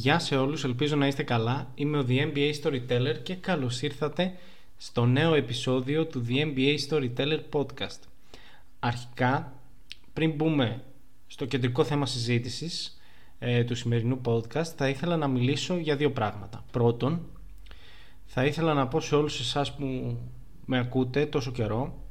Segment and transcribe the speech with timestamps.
[0.00, 1.70] Γεια σε όλους, ελπίζω να είστε καλά.
[1.74, 4.32] Είμαι ο The MBA Storyteller και καλώς ήρθατε
[4.76, 7.98] στο νέο επεισόδιο του The MBA Storyteller Podcast.
[8.78, 9.52] Αρχικά,
[10.12, 10.82] πριν μπούμε
[11.26, 13.00] στο κεντρικό θέμα συζήτησης
[13.38, 16.64] ε, του σημερινού podcast, θα ήθελα να μιλήσω για δύο πράγματα.
[16.70, 17.26] Πρώτον,
[18.26, 20.18] θα ήθελα να πω σε όλους εσάς που
[20.64, 22.04] με ακούτε τόσο καιρό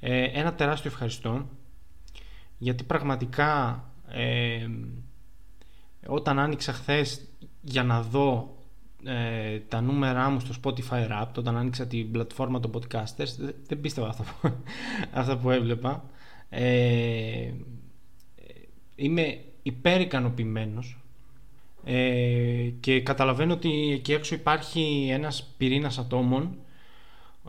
[0.00, 1.48] ε, ένα τεράστιο ευχαριστώ
[2.58, 4.66] γιατί πραγματικά ε,
[6.06, 7.24] όταν άνοιξα χθες
[7.60, 8.56] για να δω
[9.04, 14.08] ε, τα νούμερά μου στο Spotify Rap, όταν άνοιξα την πλατφόρμα των podcasters, δεν πίστευα
[14.08, 14.52] αυτά που,
[15.20, 16.04] αυτά που έβλεπα.
[16.48, 17.52] Ε,
[18.96, 20.98] είμαι υπερικανοποιημένος
[21.84, 26.58] ε, και καταλαβαίνω ότι εκεί έξω υπάρχει ένας πυρήνας ατόμων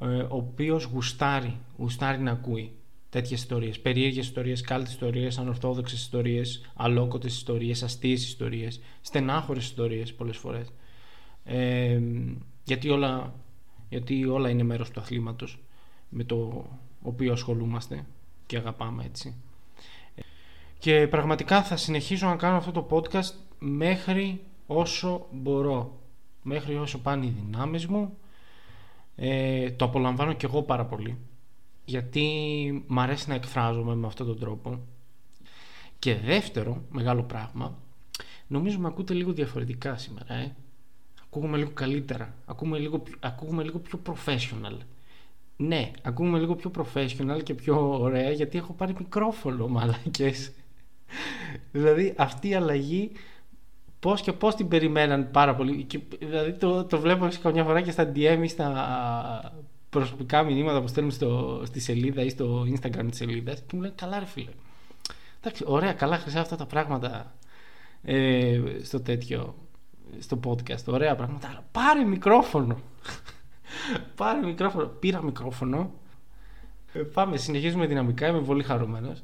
[0.02, 2.72] ε, ο οποίος γουστάρει, γουστάρει να ακούει
[3.16, 10.38] τέτοιες ιστορίες, περίεργες ιστορίες, κάλτες ιστορίες, ανορθόδοξες ιστορίες, αλόκοτες ιστορίες, αστείες ιστορίες, στενάχωρες ιστορίες πολλές
[10.38, 10.74] φορές.
[11.44, 12.02] Ε,
[12.64, 13.34] γιατί, όλα,
[13.90, 15.60] γιατί όλα είναι μέρος του αθλήματος
[16.10, 16.66] με το
[17.02, 18.06] οποίο ασχολούμαστε
[18.46, 19.36] και αγαπάμε έτσι.
[20.80, 26.00] Και πραγματικά θα συνεχίσω να κάνω αυτό το podcast μέχρι όσο μπορώ.
[26.42, 28.18] Μέχρι όσο πάνε οι δυνάμεις μου.
[29.16, 31.18] Ε, το απολαμβάνω και εγώ πάρα πολύ
[31.86, 34.80] γιατί μ' αρέσει να εκφράζομαι με αυτόν τον τρόπο.
[36.00, 37.78] Και δεύτερο μεγάλο πράγμα,
[38.47, 40.56] νομίζω με ακούτε λίγο διαφορετικά σήμερα, ε.
[41.23, 44.78] Ακούγουμε λίγο καλύτερα, ακούγουμε λίγο, ακούγουμε λίγο πιο professional.
[45.58, 50.51] Ναι, ακούγουμε λίγο πιο professional και πιο ωραία γιατί έχω πάρει μικρόφωνο μαλακές.
[51.72, 53.12] δηλαδή αυτή η αλλαγή
[54.00, 55.84] πώς και πώς την περιμέναν πάρα πολύ.
[55.84, 59.57] Και, δηλαδή το, το βλέπω καμιά φορά και στα DM ή στα
[60.00, 63.94] προσωπικά μηνύματα που στέλνουν στο, στη σελίδα ή στο Instagram της σελίδας και μου λένε
[63.97, 64.50] καλά, ρε φίλε.
[65.39, 67.33] Εντάξει, ωραία, καλά χρυσά αυτά τα πράγματα
[68.03, 69.56] ε, στο τέτοιο,
[70.19, 70.85] στο podcast.
[70.85, 71.47] Ωραία πράγματα.
[71.47, 72.79] Αλλά πάρε μικρόφωνο.
[74.16, 74.85] πάρε μικρόφωνο.
[74.85, 75.91] Πήρα μικρόφωνο.
[76.94, 78.27] Ε, πάμε, συνεχίζουμε δυναμικά.
[78.27, 79.23] Είμαι πολύ χαρούμενος.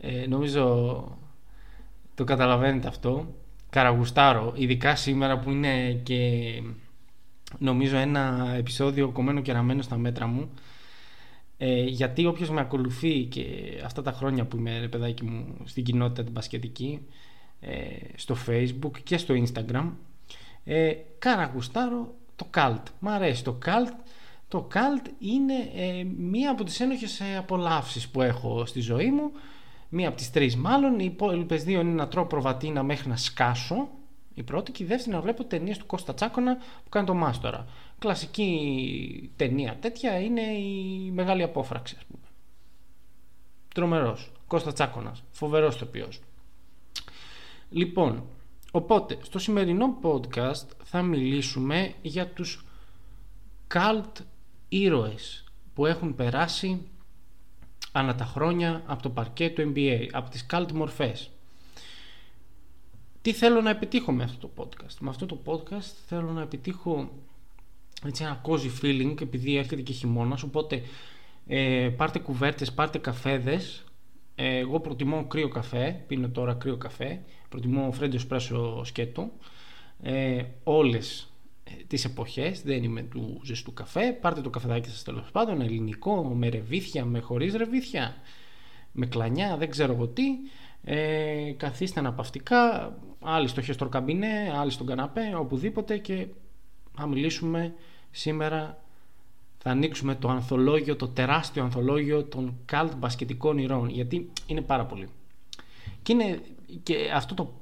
[0.00, 1.04] Ε, νομίζω
[2.14, 3.34] το καταλαβαίνετε αυτό.
[3.70, 6.52] Καραγουστάρω, ειδικά σήμερα που είναι και
[7.58, 10.50] νομίζω ένα επεισόδιο κομμένο και ραμμένο στα μέτρα μου.
[11.58, 13.44] Ε, γιατί όποιος με ακολουθεί και
[13.84, 17.00] αυτά τα χρόνια που είμαι παιδάκι μου στην κοινότητα την πασχετική
[17.60, 17.76] ε,
[18.14, 19.90] στο facebook και στο instagram
[20.64, 22.82] ε, κάνα γουστάρω το cult.
[22.98, 23.92] Μ' αρέσει το cult.
[24.48, 29.32] Το cult είναι ε, μία από τις ένοχες ε, απολαύσεις που έχω στη ζωή μου.
[29.88, 30.98] Μία από τις τρεις μάλλον.
[30.98, 33.88] Οι υπόλοιπες δύο είναι να τρώω προβατίνα μέχρι να σκάσω
[34.34, 37.66] η πρώτη και η δεύτερη να βλέπω ταινίες του Κώστα Τσάκονα που κάνει το Μάστορα.
[37.98, 42.24] Κλασική ταινία τέτοια είναι η Μεγάλη Απόφραξη, ας πούμε.
[43.74, 44.32] Τρομερός.
[44.46, 45.22] Κώστα Τσάκονας.
[45.30, 46.08] Φοβερός τοπίο.
[47.70, 48.22] Λοιπόν,
[48.72, 52.64] οπότε στο σημερινό podcast θα μιλήσουμε για τους
[53.74, 54.24] cult
[54.68, 55.44] ήρωες
[55.74, 56.88] που έχουν περάσει
[57.92, 61.30] ανά τα χρόνια από το παρκέ του NBA, από τις cult μορφές
[63.24, 64.96] τι θέλω να επιτύχω με αυτό το podcast.
[65.00, 67.10] Με αυτό το podcast θέλω να επιτύχω
[68.06, 70.82] έτσι ένα cozy feeling επειδή έρχεται και χειμώνας, οπότε
[71.46, 73.84] ε, πάρτε κουβέρτες, πάρτε καφέδες.
[74.34, 77.22] Ε, εγώ προτιμώ κρύο καφέ, πίνω τώρα κρύο καφέ.
[77.48, 79.30] Προτιμώ φρέντο σπρέσο σκέτο.
[80.02, 81.32] Ε, όλες
[81.64, 84.12] ε, τις εποχές δεν είμαι του ζεστού καφέ.
[84.12, 88.14] Πάρτε το καφεδάκι σας τέλος πάντων ελληνικό, με ρεβίθια, με χωρίς ρεβίθια
[88.96, 90.22] με κλανιά, δεν ξέρω εγώ τι
[90.84, 96.26] ε, καθίστε αναπαυτικά, άλλοι στο χεστροκαμπινέ, άλλοι στον καναπέ, οπουδήποτε και
[96.96, 97.74] θα μιλήσουμε
[98.10, 98.78] σήμερα
[99.58, 105.08] θα ανοίξουμε το ανθολόγιο, το τεράστιο ανθολόγιο των καλτ μπασκετικών ηρών γιατί είναι πάρα πολύ
[106.02, 106.40] και, είναι,
[106.82, 107.52] και αυτό το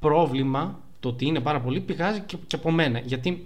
[0.00, 3.44] πρόβλημα το ότι είναι πάρα πολύ πηγάζει και, και από μένα γιατί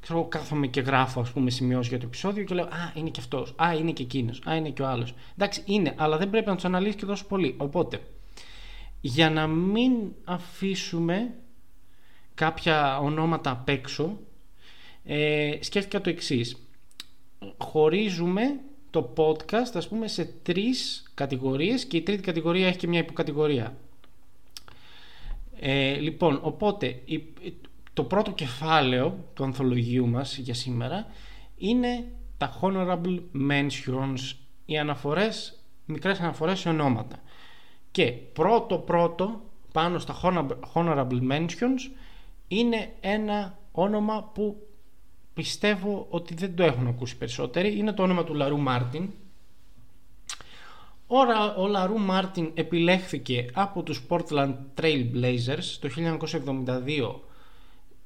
[0.00, 3.20] ξέρω, κάθομαι και γράφω ας πούμε σημειώσεις για το επεισόδιο και λέω Α, είναι και
[3.20, 3.54] αυτός.
[3.56, 4.42] Α, είναι και εκείνος.
[4.48, 5.14] Α, είναι και ο άλλος.
[5.34, 7.54] Εντάξει, είναι, αλλά δεν πρέπει να τους αναλύσει και τόσο πολύ.
[7.58, 8.00] Οπότε,
[9.00, 9.92] για να μην
[10.24, 11.34] αφήσουμε
[12.34, 14.18] κάποια ονόματα απ' έξω
[15.04, 16.56] ε, σκέφτηκα το εξής
[17.58, 18.60] χωρίζουμε
[18.90, 23.76] το podcast ας πούμε σε τρεις κατηγορίες και η τρίτη κατηγορία έχει και μια υποκατηγορία
[25.60, 27.02] ε, λοιπόν οπότε
[27.92, 31.06] το πρώτο κεφάλαιο του ανθολογίου μας για σήμερα
[31.56, 32.04] είναι
[32.40, 33.20] τα honorable
[33.50, 34.32] mentions,
[34.64, 37.22] οι αναφορές, μικρές αναφορές σε ονόματα.
[37.90, 39.40] Και πρώτο πρώτο
[39.72, 40.20] πάνω στα
[40.74, 41.90] honorable mentions
[42.48, 44.66] είναι ένα όνομα που
[45.34, 47.78] πιστεύω ότι δεν το έχουν ακούσει περισσότεροι.
[47.78, 49.10] Είναι το όνομα του LaRue Martin.
[51.56, 57.14] Ο LaRue Martin επιλέχθηκε από τους Portland Trail Blazers το 1972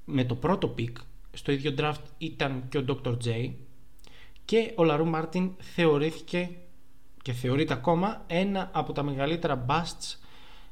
[0.05, 0.97] με το πρώτο pick.
[1.33, 3.17] Στο ίδιο draft ήταν και ο Dr.
[3.25, 3.51] J
[4.45, 6.51] και ο LaRue Martin θεωρήθηκε
[7.25, 10.17] και θεωρείται ακόμα ένα από τα μεγαλύτερα busts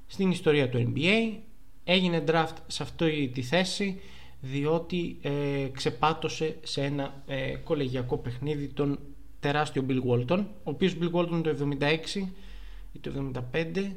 [0.07, 1.39] στην ιστορία του NBA.
[1.85, 4.01] Έγινε draft σε αυτή τη θέση
[4.41, 8.99] διότι ε, ξεπάτωσε σε ένα ε, κολεγιακό παιχνίδι τον
[9.41, 11.77] τεράστιο Bill Walton ο οποίος Bill Walton το
[12.15, 12.29] 76
[12.93, 13.91] ή το 75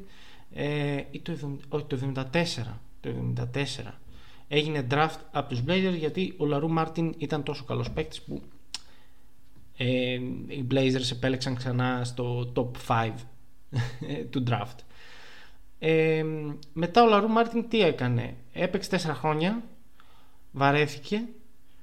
[0.54, 1.32] ε, ή το,
[1.68, 2.32] όχι, το 74
[3.00, 3.10] το
[3.54, 3.92] 74
[4.48, 8.42] έγινε draft από τους Blazers γιατί ο LaRue Martin ήταν τόσο καλός παίκτης που
[9.76, 10.14] ε,
[10.46, 13.12] οι Blazers επέλεξαν ξανά στο top 5
[14.30, 14.76] του draft
[15.78, 16.24] ε,
[16.72, 19.62] μετά ο Λαρού Μάρτιν τι έκανε; Έπαιξε 4 χρόνια
[20.52, 21.22] βαρέθηκε.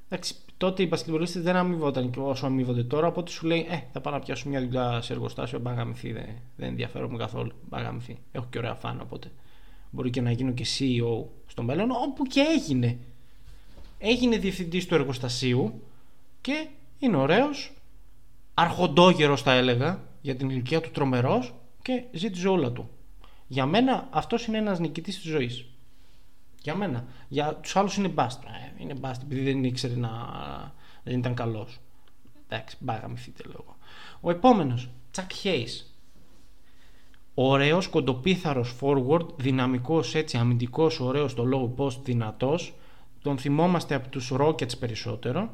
[0.10, 3.08] Εντάξει, τότε οι μπασκετμπολίστες δεν αμοιβόταν και όσο αμοιβόνται τώρα.
[3.08, 5.60] Οπότε σου λέει, Ε, θα πάω να πιάσω μια δουλειά σε εργοστάσιο.
[5.60, 6.26] Μπαγαμηθεί, δεν,
[6.56, 7.52] δεν ενδιαφέρομαι καθόλου.
[7.70, 8.18] Μπαγαμηθεί.
[8.32, 9.32] Έχω και ωραία φάνα οπότε.
[9.90, 12.98] Μπορεί και να γίνω και CEO στο μέλλον, όπου και έγινε.
[13.98, 15.82] Έγινε διευθυντής του εργοστασίου
[16.42, 16.68] και
[17.00, 17.74] είναι ωραίος.
[18.54, 22.90] Αρχοντόγερος, θα έλεγα, για την ηλικία του τρομερός και ζει τη ζώουλα του.
[23.48, 25.66] Για μένα αυτός είναι ένας νικητής της ζωής.
[26.62, 27.06] Για μένα.
[27.28, 28.44] Για τους άλλους είναι μπάστ.
[28.44, 30.10] Ε, είναι μπάστ επειδή δεν ήξερε να.
[31.04, 31.80] δεν ήταν καλός.
[32.48, 33.78] Εντάξει, μπάγα μυθείτε λέω
[34.22, 35.68] Ο επόμενος, Τσακ Χέι.
[37.34, 42.74] Ωραίος, κοντοπίθαρος forward, δυναμικός έτσι, αμυντικός, ωραίος στο low post, δυνατός.
[43.22, 45.50] Τον θυμόμαστε από τους Rockets περισσότερο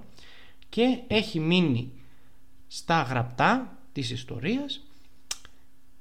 [0.69, 1.91] και έχει μείνει
[2.71, 4.81] στα γραπτά της ιστορίας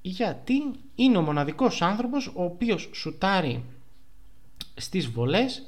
[0.01, 0.55] γιατί
[0.95, 3.65] είναι ο μοναδικός άνθρωπος ο οποίος σουτάρει
[4.75, 5.63] στις βολές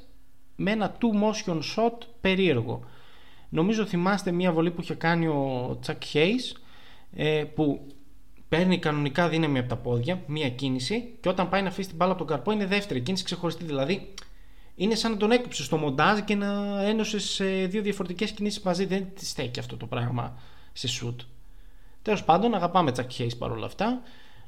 [0.55, 2.83] με ένα two motion shot περίεργο.
[3.49, 6.57] Νομίζω θυμάστε μια βολή που είχε κάνει ο Τσακ Hayes
[7.15, 7.87] ε, που
[8.49, 12.11] παίρνει κανονικά δύναμη από τα πόδια, μια κίνηση και όταν πάει να αφήσει την μπάλα
[12.11, 13.63] από τον καρπό είναι δεύτερη κίνηση ξεχωριστή.
[13.63, 14.13] Δηλαδή
[14.75, 18.85] είναι σαν να τον έκοψες στο μοντάζ και να ένωσες σε δύο διαφορετικές κινήσεις μαζί.
[18.85, 20.39] Δεν τη στέκει αυτό το πράγμα
[20.73, 21.15] σε shoot.
[22.01, 24.01] Τέλος πάντων, αγαπάμε Τσακ Hayes παρόλα αυτά.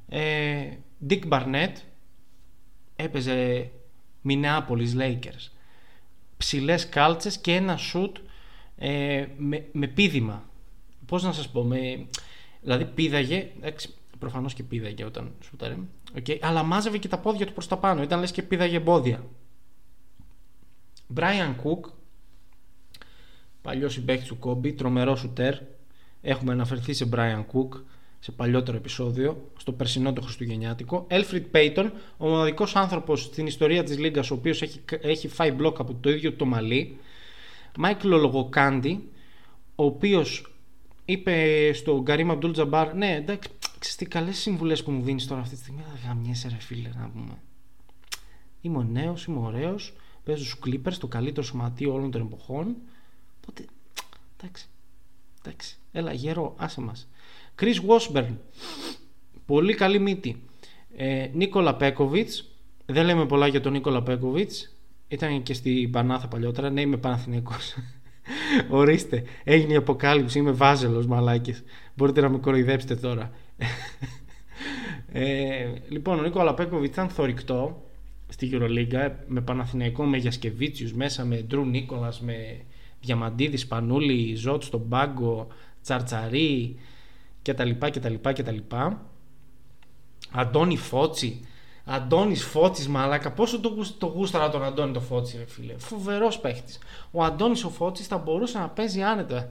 [0.10, 0.70] Ε,
[1.10, 1.74] Dick Barnett
[2.96, 3.70] έπαιζε
[4.28, 5.52] Minneapolis Lakers.
[6.38, 8.18] Ψηλές κάλτσες και ένα σουτ
[8.78, 10.50] ε, με, με πίδημα.
[11.06, 12.08] Πώς να σας πω, με,
[12.62, 15.78] δηλαδή πίδαγε, εντάξει, προφανώς και πίδαγε όταν σουτάρε,
[16.16, 19.26] okay, αλλά μάζευε και τα πόδια του προς τα πάνω, ήταν λες και πήδαγε εμπόδια.
[21.16, 21.92] Brian Cook,
[23.62, 25.58] παλιός συμπαίχτης του Kobe, τρομερός σουτέρ,
[26.26, 27.82] έχουμε αναφερθεί σε Brian Cook,
[28.20, 31.06] σε παλιότερο επεισόδιο, στο περσινό το Χριστουγεννιάτικο.
[31.08, 35.80] Elfrid Payton, ο μοναδικός άνθρωπος στην ιστορία της Λίγκας ο οποίος έχει, έχει φάει μπλοκ
[35.80, 36.98] από το ίδιο το μαλλί.
[37.78, 39.10] Μάικλ Ολοουοκάντι,
[39.76, 40.56] ο οποίος
[41.06, 43.50] είπε στον Καρίμ Αμπντούλ Τζαμπάρ, Ναι, εντάξει,
[43.80, 45.82] ξέρεις τι καλές συμβουλέ που μου δίνεις τώρα αυτή τη στιγμή.
[45.92, 47.38] Δεν γαμιέσαι, ρε φίλε, να πούμε.
[48.62, 49.94] Είμαι ο νέος, είμαι ωραίος.
[50.24, 52.76] Παίζω στους Clippers, το καλύτερο σωματείο όλων των εποχών.
[53.42, 53.66] Οπότε,
[54.38, 54.68] εντάξει.
[55.46, 57.08] Εντάξει, έλα γερό, άσε μας.
[57.60, 58.36] Chris Washburn.
[59.46, 60.44] Πολύ καλή μύτη.
[60.96, 62.52] Ε, Νίκολα Πέκοβιτς.
[62.86, 64.76] Δεν λέμε πολλά για τον Νίκολα Πέκοβιτς.
[65.08, 66.70] Ήταν και στην Πανάθα παλιότερα.
[66.70, 67.76] Ναι, είμαι Παναθηναϊκός.
[68.70, 70.40] Ορίστε, έγινε η αποκάλυψη.
[70.40, 71.64] Είμαι βάζελος, μαλάκες.
[71.96, 73.32] Μπορείτε να με κοροϊδέψετε τώρα.
[75.12, 77.84] ε, λοιπόν, ο Νίκολα Πέκοβιτς ήταν θορυκτό
[78.28, 82.66] στη Euroliga με Παναθηναϊκό, με Γιασκεβίτσιους μέσα, με Ντρου Νίκολας, με
[83.04, 85.48] Διαμαντίδης, Σπανούλη, Ζώτς στον πάγκο,
[85.82, 86.80] Τσαρτσαρί,
[87.42, 89.02] τα λοιπά
[90.32, 91.46] Αντώνη Φώτσι.
[91.86, 93.32] Αντώνης Φώτση, μαλάκα.
[93.32, 95.74] Πόσο το, το γούσταρα τον Αντώνη το Φώτση, ρε φίλε.
[95.78, 96.80] Φοβερός παίχτης.
[97.12, 99.50] Ο Αντώνης ο Φώτσης θα μπορούσε να παίζει άνετα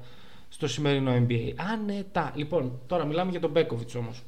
[0.49, 1.53] στο σημερινό NBA.
[1.57, 2.33] Άνετα.
[2.35, 4.23] Λοιπόν, τώρα μιλάμε για τον Πέκοβιτς όμως.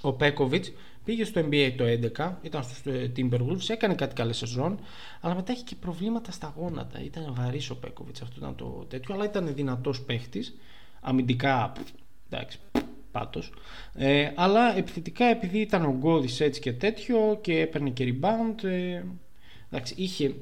[0.00, 0.64] Ο Πέκοβιτς
[1.04, 1.84] πήγε στο NBA το
[2.16, 4.78] 2011, ήταν στους ε, Timberwolves, έκανε κάτι καλές σεζόν,
[5.20, 7.00] αλλά μετά έχει και προβλήματα στα γόνατα.
[7.04, 10.56] Ήταν βαρύς ο Πέκοβιτς, αυτό ήταν το τέτοιο, αλλά ήταν δυνατός παίχτης.
[11.00, 11.72] Αμυντικά
[12.30, 12.58] εντάξει,
[13.10, 13.52] πάτος.
[13.94, 19.02] Ε, αλλά επιθετικά επειδή ήταν ογκώδης έτσι και τέτοιο και έπαιρνε και rebound, ε,
[19.70, 20.34] εντάξει, είχε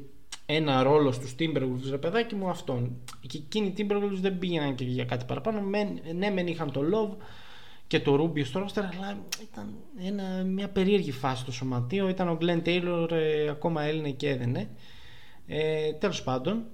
[0.46, 2.96] ένα ρόλο στους Timberwolves ρε παιδάκι μου αυτόν.
[3.26, 5.60] Και εκείνοι οι Timberwolves δεν πήγαιναν και για κάτι παραπάνω.
[6.14, 7.16] ναι, μεν είχαν το Love
[7.92, 12.08] και το Rubio στο roster, αλλά ήταν ένα, μια περίεργη φάση το σωματείο.
[12.08, 14.68] Ήταν ο Glenn Taylor, ε, ακόμα Έλληνε και έδαινε.
[15.46, 16.64] Ε, τέλος πάντων,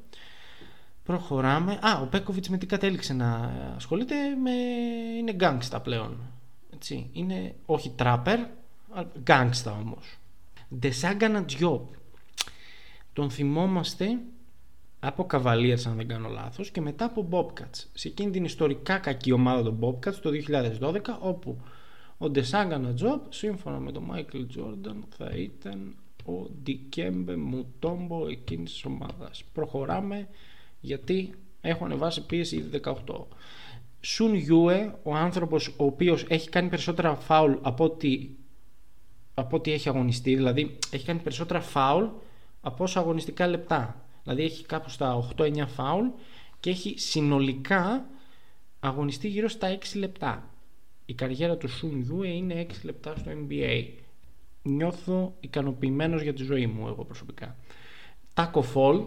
[1.05, 1.79] προχωράμε.
[1.83, 4.51] Α, ο Πέκοβιτς με τι κατέληξε να ασχολείται με...
[5.19, 6.21] είναι γκάγκστα πλέον.
[6.75, 7.11] Έτσι.
[7.13, 8.39] Είναι όχι τράπερ,
[9.19, 10.19] γκάγκστα όμως.
[10.79, 11.89] Ντεσάγκανα Τζιόπ.
[13.13, 14.19] Τον θυμόμαστε
[15.01, 17.85] από Cavaliers αν δεν κάνω λάθος και μετά από Bobcats.
[17.93, 20.31] Σε εκείνη την ιστορικά κακή ομάδα των Bobcats το
[20.81, 21.61] 2012 όπου
[22.19, 28.85] ο Ντεσάγκανα Τζόπ σύμφωνα με τον Μάικλ Τζόρνταν θα ήταν ο Ντικέμπε Μουτόμπο εκείνης της
[28.85, 29.45] ομάδας.
[29.53, 30.29] Προχωράμε
[30.81, 32.95] γιατί έχω ανεβάσει πίεση ήδη 18
[34.01, 38.29] Σουν Γιούε ο άνθρωπος ο οποίος έχει κάνει περισσότερα φάουλ από ό,τι
[39.35, 42.05] από ό,τι έχει αγωνιστεί δηλαδή έχει κάνει περισσότερα φάουλ
[42.61, 46.07] από όσα αγωνιστικά λεπτά Δηλαδή έχει κάπου στα 8-9 φάουλ
[46.61, 48.07] και έχει συνολικά
[48.81, 50.51] αγωνιστεί γύρω στα 6 λεπτά.
[51.07, 53.87] Η καριέρα του Σουν Γιούε είναι 6 λεπτά στο NBA.
[54.63, 57.57] Νιώθω ικανοποιημένος για τη ζωή μου εγώ προσωπικά.
[58.35, 59.05] Taco Fall.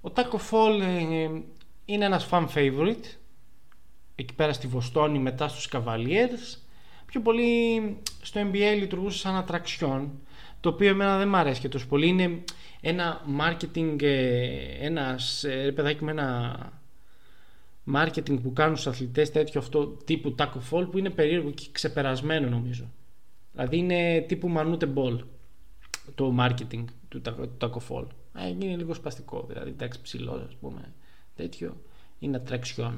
[0.00, 1.28] Ο Taco Fall ε,
[1.84, 3.04] είναι ένας fan favorite.
[4.14, 6.58] Εκεί πέρα στη Βοστόνη μετά στους Cavaliers.
[7.06, 10.10] Πιο πολύ στο NBA λειτουργούσε σαν ατραξιόν.
[10.60, 12.08] Το οποίο εμένα δεν μου αρέσει και τόσο πολύ.
[12.08, 12.44] Είναι
[12.86, 16.58] ένα marketing, ε, ένας ε, παιδάκι με ένα
[17.94, 22.48] marketing που κάνουν στους αθλητές τέτοιο αυτό τύπου taco fall που είναι περίεργο και ξεπερασμένο
[22.48, 22.90] νομίζω.
[23.52, 25.18] Δηλαδή είναι τύπου manute ball
[26.14, 27.22] το marketing του
[27.60, 28.06] taco fall.
[28.34, 30.92] Ε, είναι λίγο σπαστικό, δηλαδή εντάξει ψηλός ας πούμε
[31.36, 31.76] τέτοιο
[32.18, 32.92] είναι attraction.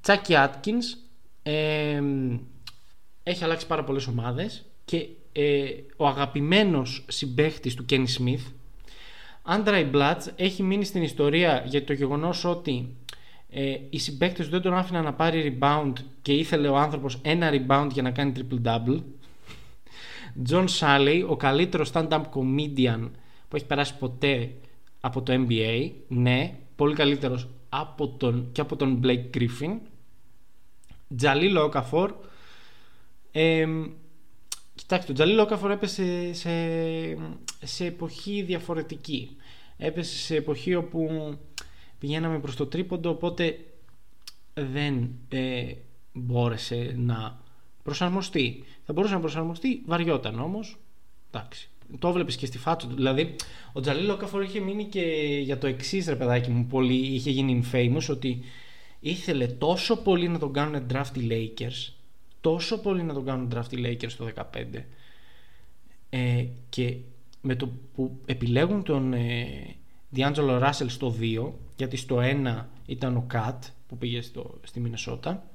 [0.00, 0.98] Τσάκι Atkins
[1.42, 2.02] ε,
[3.22, 8.52] έχει αλλάξει πάρα πολλές ομάδες και ε, ο αγαπημένος συμπαίχτης του Kenny Smith
[9.46, 12.96] Άντραι Μπλάτς έχει μείνει στην ιστορία για το γεγονός ότι
[13.50, 17.50] ε, οι συμπαίκτες του δεν τον άφηναν να πάρει rebound και ήθελε ο άνθρωπος ένα
[17.50, 18.98] rebound για να κάνει triple-double.
[20.48, 23.10] John Salley, ο καλύτερος stand-up comedian
[23.48, 24.54] που έχει περάσει ποτέ
[25.00, 25.90] από το NBA.
[26.08, 29.78] Ναι, πολύ καλύτερος από τον, και από τον Blake Griffin.
[31.16, 32.14] Τζαλί Λόκαφορ.
[33.32, 33.66] Ε,
[34.74, 36.50] Κοιτάξτε, ο Τζαλί Λόκαφορ έπεσε σε,
[37.64, 39.36] σε εποχή διαφορετική.
[39.76, 41.34] Έπεσε σε εποχή όπου
[41.98, 43.58] πηγαίναμε προς το τρίποντο, οπότε
[44.54, 45.72] δεν ε,
[46.12, 47.40] μπόρεσε να
[47.82, 48.64] προσαρμοστεί.
[48.86, 50.78] Θα μπορούσε να προσαρμοστεί, βαριόταν όμως.
[51.30, 51.68] Εντάξει.
[51.98, 52.94] Το έβλεπε και στη φάτσα του.
[52.94, 53.36] Δηλαδή,
[53.72, 55.00] ο Τζαλί Λόκαφορ είχε μείνει και
[55.42, 58.40] για το εξής ρε παιδάκι μου, πολύ είχε γίνει infamous ότι
[59.00, 61.94] ήθελε τόσο πολύ να τον κάνουν draft οι Lakers
[62.44, 64.82] τόσο πολύ να τον κάνουν draft οι Lakers το 2015
[66.10, 66.96] ε, και
[67.44, 69.46] με το που επιλέγουν τον ε,
[70.16, 73.58] D'Angelo Russell στο 2 γιατί στο 1 ήταν ο Kat
[73.88, 75.48] που πήγε στο, στη Μινεσότα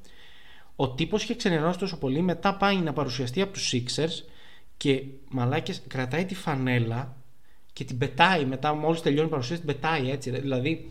[0.81, 4.29] ο τύπος είχε ξενερώσει τόσο πολύ μετά πάει να παρουσιαστεί από τους Sixers
[4.77, 7.15] και μαλάκες κρατάει τη φανέλα
[7.73, 8.45] και την πετάει.
[8.45, 10.31] Μετά μόλις τελειώνει η παρουσίαση την πετάει έτσι.
[10.31, 10.89] Δηλαδή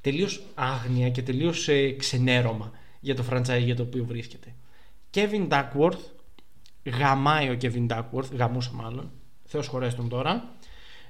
[0.00, 2.70] τελείως άγνοια και τελείως ε, ξενέρωμα
[3.00, 4.54] για το franchise για το οποίο βρίσκεται.
[5.14, 6.00] Kevin Duckworth,
[6.84, 9.10] γαμάει ο Kevin Duckworth, γαμούσε μάλλον,
[9.52, 10.48] θεός χωρές τον τώρα,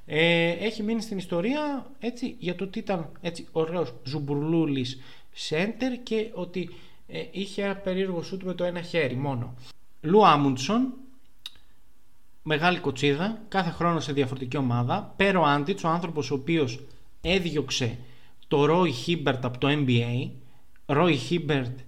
[0.06, 5.00] ε, έχει μείνει στην ιστορία έτσι, για το ότι ήταν έτσι, ωραίος ζουμπουρλούλης
[5.48, 6.70] center και ότι
[7.06, 9.54] ε, είχε ένα περίεργο σούτ με το ένα χέρι μόνο.
[10.00, 10.92] Lou Amundson,
[12.42, 15.14] μεγάλη κοτσίδα, κάθε χρόνο σε διαφορετική ομάδα.
[15.16, 16.80] Pero Antić, ο άνθρωπος ο οποίος
[17.20, 17.98] έδιωξε
[18.48, 20.30] το Roy Hibbert από το NBA.
[20.86, 21.78] Roy Hibbert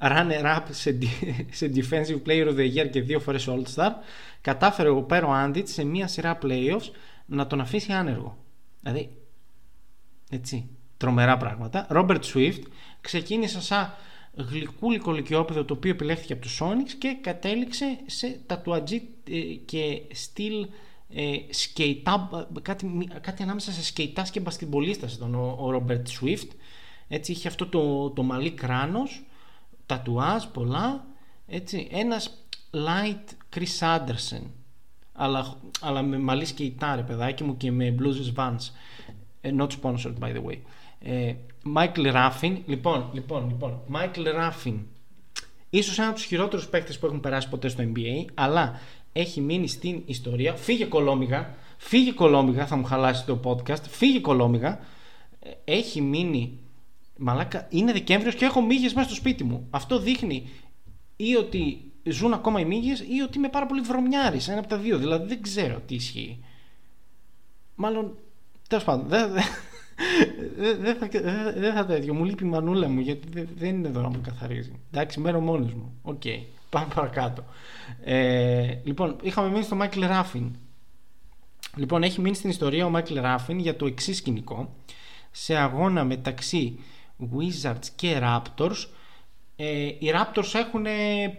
[0.00, 0.98] runner-up σε,
[1.58, 3.90] σε Defensive Player of the Year και δύο φορές All-Star
[4.40, 6.90] κατάφερε ο Pero Antić σε μία σειρά playoffs
[7.26, 8.38] να τον αφήσει άνεργο.
[8.80, 9.10] Δηλαδή,
[10.30, 11.86] έτσι, τρομερά πράγματα.
[11.90, 12.62] Robert Swift
[13.00, 13.92] ξεκίνησε σαν
[14.34, 20.66] γλυκούλικο λυκειόπεδο το οποίο επιλέχθηκε από τους Sonics και κατέληξε σε τατουατζή ε, και στυλ
[21.08, 26.48] ε, σκεϊτά, κάτι, κάτι ανάμεσα σε σκεϊτά και μπασκετμπολίστας ήταν ο, ο Robert Swift
[27.08, 29.24] έτσι είχε αυτό το, το μαλλί κράνος
[29.90, 31.06] τατουάζ πολλά
[31.46, 32.30] έτσι ένας
[32.72, 34.42] light Chris Anderson
[35.12, 38.70] αλλά, αλλά με μαλλίς σκεϊτάρε παιδάκι μου και με blues vans.
[39.40, 40.58] Ε, not sponsored by the way.
[41.00, 41.34] Ε,
[41.74, 44.74] Michael Raffin λοιπόν, λοιπόν, λοιπόν Michael Raffin.
[45.70, 48.80] Ίσως ένα από τους χειρότερους παίκτες που έχουν περάσει ποτέ στο NBA αλλά
[49.12, 50.54] έχει μείνει στην ιστορία.
[50.54, 51.54] Φύγε κολόμιγα.
[51.76, 53.82] Φύγε κολόμιγα θα μου χαλάσει το podcast.
[53.88, 54.78] Φύγε κολόμιγα.
[55.40, 56.58] Ε, έχει μείνει
[57.22, 59.66] Μαλάκα, είναι Δεκέμβριος και έχω μύγες μέσα στο σπίτι μου.
[59.70, 60.48] Αυτό δείχνει
[61.16, 64.48] ή ότι ζουν ακόμα οι μύγες ή ότι είμαι πάρα πολύ βρωμιάρης.
[64.48, 64.98] Ένα από τα δύο.
[64.98, 66.44] Δηλαδή δεν ξέρω τι ισχύει.
[67.74, 68.16] Μάλλον.
[68.68, 69.08] Τέλος πάντων.
[69.08, 69.30] Δεν
[70.80, 71.08] δε, θα,
[71.56, 72.14] δε θα τέτοιο.
[72.14, 74.72] Μου λείπει η μανούλα μου γιατί δεν είναι εδώ να μου καθαρίζει.
[74.92, 75.98] Εντάξει, μένω μόνος μου.
[76.02, 76.20] Οκ.
[76.24, 76.40] Okay.
[76.70, 77.44] Πάμε παρακάτω.
[78.04, 80.56] Ε, λοιπόν, είχαμε μείνει στο Michael Ruffin.
[81.76, 84.74] Λοιπόν, έχει μείνει στην ιστορία ο Michael Ruffin για το εξής σκηνικό.
[85.30, 86.78] Σε αγώνα μεταξύ
[87.36, 88.86] Wizards και Raptors,
[89.56, 90.86] ε, οι Raptors έχουν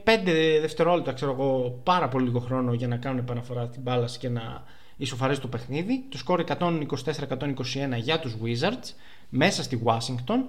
[0.03, 4.29] 5 δευτερόλεπτα, ξέρω εγώ, πάρα πολύ λίγο χρόνο για να κάνουν επαναφορά στην μπάλα και
[4.29, 4.63] να
[4.97, 6.05] ισοφαρίσει το παιχνίδι.
[6.09, 8.93] Το σκορ 124-121 για τους Wizards
[9.29, 10.43] μέσα στη Washington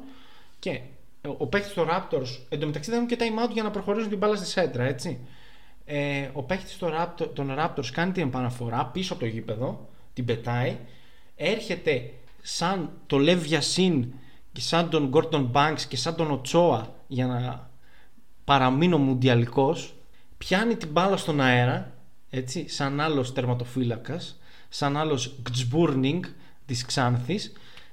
[0.59, 0.81] και
[1.23, 4.37] ο παίκτης των Raptors εντωμεταξύ δεν έχουν και time out για να προχωρήσουν την μπάλα
[4.37, 5.19] στη σέντρα, έτσι.
[5.85, 6.79] Ε, ο παίκτης
[7.35, 10.77] των Raptors κάνει την επαναφορά πίσω από το γήπεδο, την πετάει,
[11.37, 12.11] έρχεται
[12.43, 14.05] σαν το Lev Yassin
[14.53, 17.71] και σαν τον Gordon Banks και σαν τον Οτσόα για να
[18.45, 19.95] παραμείνω μουντιαλικός
[20.39, 21.93] πιάνει την μπάλα στον αέρα
[22.31, 26.25] έτσι, σαν άλλος τερματοφύλακας σαν άλλος Γκτσμπουρνινγκ
[26.67, 27.53] της Ξάνθης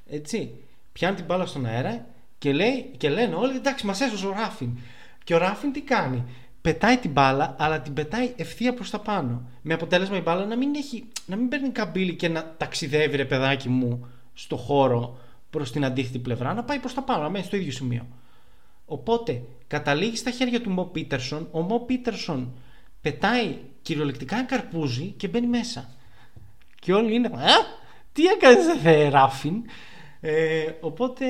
[0.09, 0.51] έτσι,
[0.93, 2.05] πιάνει την μπάλα στον αέρα
[2.37, 4.77] και, λέει, και λένε όλοι εντάξει μας έσωσε ο Ράφιν.
[5.23, 6.23] Και ο Ράφιν τι κάνει;
[6.61, 9.41] Πετάει την μπάλα αλλά την πετάει ευθεία προς τα πάνω.
[9.61, 13.25] Με αποτέλεσμα η μπάλα να μην, έχει, να μην παίρνει καμπύλη και να ταξιδεύει ρε
[13.25, 15.17] παιδάκι μου στο χώρο
[15.49, 18.07] προς την αντίθετη πλευρά να πάει προς τα πάνω να μένει στο ίδιο σημείο.
[18.85, 22.53] Οπότε καταλήγει στα χέρια του Μο Πίτερσον ο Μο Πίτερσον
[23.01, 25.89] πετάει κυριολεκτικά καρπούζι και μπαίνει μέσα.
[26.79, 27.55] Και όλοι είναι Α,
[28.13, 29.63] τι έκανες δε Ράφιν
[30.21, 31.25] ε, οπότε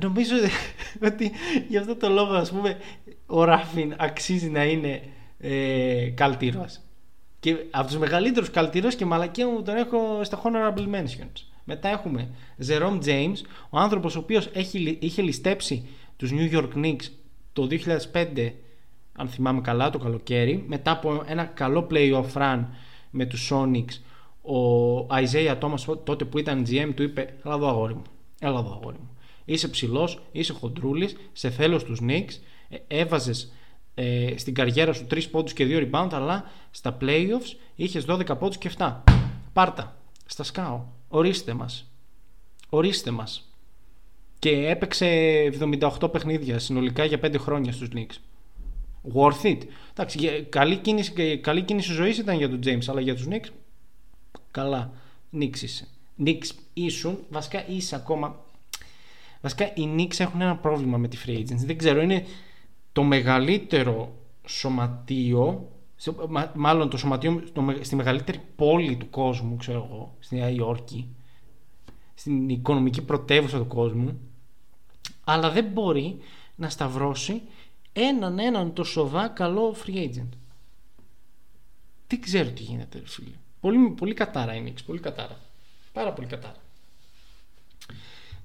[0.00, 0.34] νομίζω
[1.08, 1.32] ότι
[1.68, 2.78] γι' αυτό το λόγο ας πούμε
[3.26, 5.02] ο Ράφιν αξίζει να είναι
[5.38, 6.82] ε, καλτήρας.
[7.40, 12.30] Και από τους μεγαλύτερους καλτήρας και μαλακία μου τον έχω στα honorable mentions μετά έχουμε
[12.66, 13.36] Jerome James
[13.70, 17.04] ο άνθρωπος ο οποίος έχει, είχε ληστέψει τους New York Knicks
[17.52, 17.68] το
[18.12, 18.52] 2005
[19.12, 22.64] αν θυμάμαι καλά το καλοκαίρι μετά από ένα καλό playoff run
[23.10, 24.00] με τους Sonics
[24.42, 28.02] ο Isaiah Thomas τότε που ήταν GM του είπε έλα εδώ αγόρι μου
[28.40, 32.32] έλα εδώ αγόρι μου είσαι ψηλός, είσαι χοντρούλης, σε θέλω στους Knicks,
[32.68, 33.52] ε, έβαζες
[33.94, 38.58] ε, στην καριέρα σου 3 πόντους και 2 rebound, αλλά στα playoffs είχες 12 πόντους
[38.58, 39.02] και 7.
[39.52, 40.84] Πάρτα, στα σκάω.
[41.14, 41.90] Ορίστε μας.
[42.68, 43.52] Ορίστε μας.
[44.38, 45.06] Και έπαιξε
[46.00, 48.16] 78 παιχνίδια συνολικά για 5 χρόνια στους Knicks.
[49.14, 49.58] Worth it.
[49.92, 53.48] Εντάξει, καλή κίνηση, καλή κίνηση ζωής ήταν για τον James, αλλά για τους Knicks
[54.50, 54.92] καλά.
[55.32, 55.88] Knicks είσαι.
[56.24, 58.44] Knicks ήσουν, βασικά είσαι ακόμα
[59.40, 61.64] Βασικά οι Knicks έχουν ένα πρόβλημα με τη free agency.
[61.64, 62.24] Δεν ξέρω, είναι
[62.92, 64.14] το μεγαλύτερο
[64.46, 65.68] σωματείο,
[66.54, 67.42] μάλλον το σωματείο
[67.80, 71.08] στη μεγαλύτερη πόλη του κόσμου, ξέρω εγώ, στη Νέα Υόρκη,
[72.14, 74.20] στην οικονομική πρωτεύουσα του κόσμου,
[75.24, 76.18] αλλά δεν μπορεί
[76.56, 77.42] να σταυρώσει
[77.92, 80.28] έναν έναν το σοβά καλό free agent.
[82.06, 83.34] Τι ξέρω τι γίνεται, φίλε.
[83.60, 85.36] Πολύ, πολύ κατάρα η Knicks, πολύ κατάρα.
[85.92, 86.56] Πάρα πολύ κατάρα.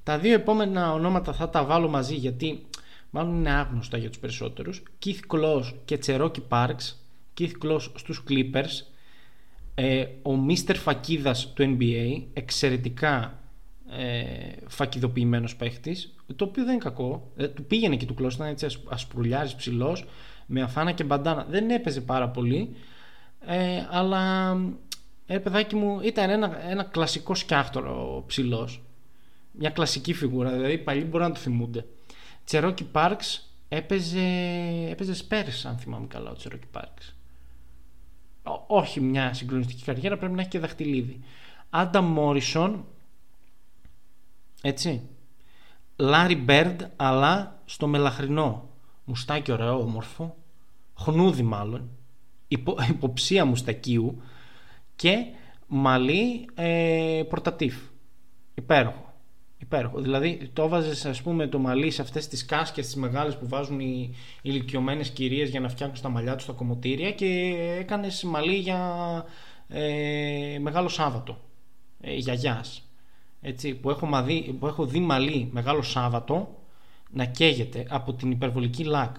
[0.03, 2.65] Τα δύο επόμενα ονόματα θα τα βάλω μαζί γιατί
[3.09, 4.83] μάλλον είναι άγνωστα για τους περισσότερους.
[5.05, 6.93] Keith Kloss και Cherokee Parks.
[7.39, 8.85] Keith Kloss στους Clippers.
[9.75, 10.75] Ε, ο Mr.
[10.75, 12.23] Φακίδας του NBA.
[12.33, 13.39] Εξαιρετικά
[13.89, 16.15] ε, φακιδοποιημένος παίχτης.
[16.35, 17.31] Το οποίο δεν είναι κακό.
[17.35, 18.31] Ε, του πήγαινε και του Kloss.
[18.33, 20.05] Ήταν έτσι ασπρουλιάρης ψηλός.
[20.45, 21.45] Με αφάνα και μπαντάνα.
[21.49, 22.75] Δεν έπαιζε πάρα πολύ.
[23.45, 24.55] Ε, αλλά
[25.25, 28.81] ε, παιδάκι μου ήταν ένα, ένα κλασικό σκιάχτορο ψηλός
[29.59, 31.85] μια κλασική φιγούρα, δηλαδή οι παλιοί μπορεί να το θυμούνται.
[32.45, 34.19] Τσερόκι Πάρξ έπαιζε,
[34.89, 37.15] έπαιζε Spurs, αν θυμάμαι καλά, ο Τσερόκι Πάρξ.
[38.67, 41.19] Όχι μια συγκλονιστική καριέρα, πρέπει να έχει και δαχτυλίδι.
[41.69, 42.85] Άντα Μόρισον,
[44.61, 45.01] έτσι.
[45.95, 48.69] Λάρι Μπέρντ, αλλά στο μελαχρινό.
[49.05, 50.35] Μουστάκι ωραίο, όμορφο.
[50.97, 51.89] Χνούδι μάλλον.
[52.47, 54.21] Υπο, υποψία μουστακίου.
[54.95, 55.25] Και
[55.67, 57.75] μαλλί ε, πορτατίφ.
[58.53, 59.08] Υπέροχο.
[59.61, 59.99] Υπέροχο.
[60.01, 63.79] Δηλαδή το έβαζες, ας πούμε, το μαλλί σε αυτές τις κάσκες τις μεγάλες που βάζουν
[63.79, 69.25] οι ηλικιωμένες κυρίες για να φτιάχνουν τα μαλλιά τους στα κομμωτήρια και έκανες μαλλί για
[69.67, 71.41] ε, μεγάλο Σάββατο.
[72.01, 72.83] Ε, γιαγιάς.
[73.41, 76.57] Έτσι, που έχω, μαδί, που έχω δει μαλλί μεγάλο Σάββατο
[77.11, 79.15] να καίγεται από την υπερβολική λακ.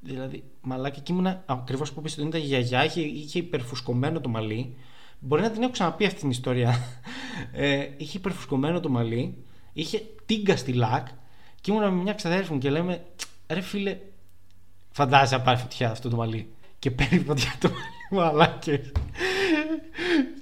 [0.00, 4.28] Δηλαδή, μαλάκι και ήμουνα ακριβώς που πει ότι ήταν η γιαγιά, είχε, είχε υπερφουσκωμένο το
[4.28, 4.76] μαλλί
[5.18, 6.78] Μπορεί να την έχω ξαναπεί αυτή την ιστορία.
[7.52, 11.06] Ε, είχε υπερφουσκωμένο το μαλλί, είχε τίγκα στη λακ
[11.60, 13.04] και ήμουν με μια ξαδέρφη μου και λέμε
[13.48, 13.98] ρε φίλε,
[14.90, 16.48] φαντάζεσαι να πάρει φωτιά αυτό το μαλλί.
[16.78, 18.92] Και παίρνει φωτιά το μαλλί μαλάκες.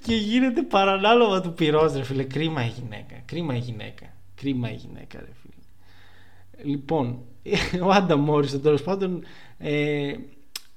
[0.05, 2.23] και γίνεται παρανάλογα του πυρός ρε φίλε.
[2.23, 3.15] Κρίμα η γυναίκα.
[3.25, 4.05] Κρίμα η γυναίκα.
[4.35, 6.73] Κρίμα η γυναίκα ρε φίλε.
[6.73, 7.19] Λοιπόν,
[7.85, 9.23] ο Άντα Μόρισον τέλος πάντων.
[9.57, 10.13] Ε,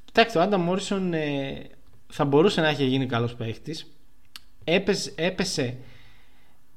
[0.04, 1.66] κοιτάξτε, ο Άντα Μόρισον ε,
[2.08, 3.86] θα μπορούσε να έχει γίνει καλός παίχτης
[4.64, 5.76] έπεσε, έπεσε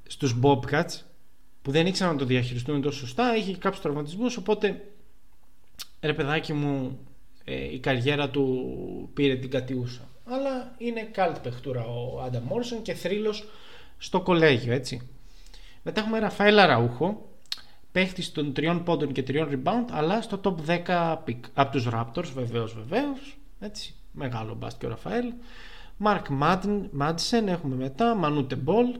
[0.07, 0.99] στους Bobcats
[1.61, 4.83] που δεν ήξεραν να το διαχειριστούν τόσο σωστά είχε κάποιους τραυματισμούς οπότε
[6.01, 6.99] ρε παιδάκι μου
[7.43, 12.93] ε, η καριέρα του πήρε την κατιούσα αλλά είναι cult παιχτούρα ο Άντα Μόρσον και
[12.93, 13.47] θρύλος
[13.97, 15.09] στο κολέγιο, έτσι.
[15.83, 17.29] Μετά έχουμε Rafael Araújo,
[17.91, 21.39] παίχτης των τριών πόντων και τριών rebound, αλλά στο top 10 pick.
[21.53, 23.95] Από τους Raptors, βεβαίως, βεβαίως, έτσι.
[24.11, 25.33] Μεγάλο μπάσκετ ο Ραφαέλ.
[25.97, 26.25] Mark
[26.91, 28.99] Madsen έχουμε μετά, Manute Bol,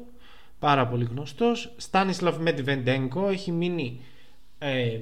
[0.59, 1.73] πάρα πολύ γνωστός.
[1.77, 4.01] Stanislav Medvedenko έχει μείνει
[4.59, 4.99] ε,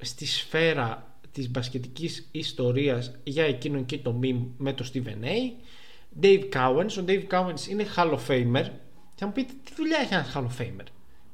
[0.00, 5.52] στη σφαίρα της μπασκετικής ιστορίας για εκείνον και το meme με το Stephen A.
[6.20, 8.66] Dave Cowens, ο Dave Cowens είναι Hall of Famer.
[9.14, 10.86] Θα μου πείτε τι δουλειά έχει ένας Hall of Famer;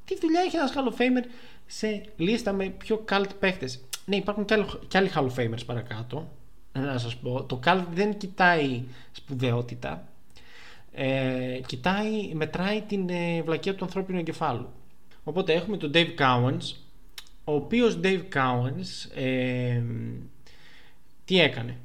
[0.05, 1.25] Τι δουλειά έχει ένας Hall of Famer
[1.67, 3.81] σε λίστα με πιο cult παίχτες.
[4.05, 4.45] Ναι υπάρχουν
[4.89, 6.29] και άλλοι Hall of Famers παρακάτω.
[6.73, 7.43] Να σας πω.
[7.43, 10.09] Το cult δεν κοιτάει σπουδαιότητα.
[10.93, 14.69] Ε, κοιτάει, μετράει την ε, βλακία του ανθρώπινου εγκεφάλου.
[15.25, 16.77] Οπότε έχουμε τον Dave Cowens
[17.45, 19.83] ο οποίος Dave Cowens ε,
[21.25, 21.79] τι έκανε;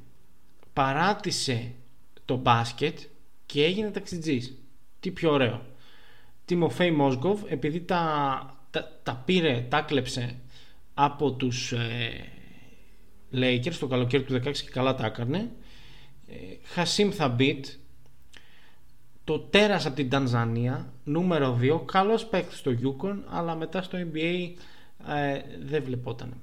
[0.72, 1.72] Παράτησε
[2.24, 2.98] το μπάσκετ
[3.46, 4.54] και έγινε ταξιτζής
[5.00, 5.62] τι πιο ωραίο
[6.44, 8.56] Τιμοφέη Μόσγκοβ επειδή τα,
[9.02, 10.34] τα, πήρε, τα κλέψε
[10.94, 12.24] από τους ε,
[13.32, 15.50] Lakers το καλοκαίρι του 16 και καλά τα έκανε
[16.26, 17.66] ε, Χασίμ Θαμπίτ
[19.24, 24.50] το τέρας από την Τανζανία νούμερο 2 καλός παίκτης στο Yukon αλλά μετά στο NBA
[25.08, 26.34] ε, δεν βλεπόταν.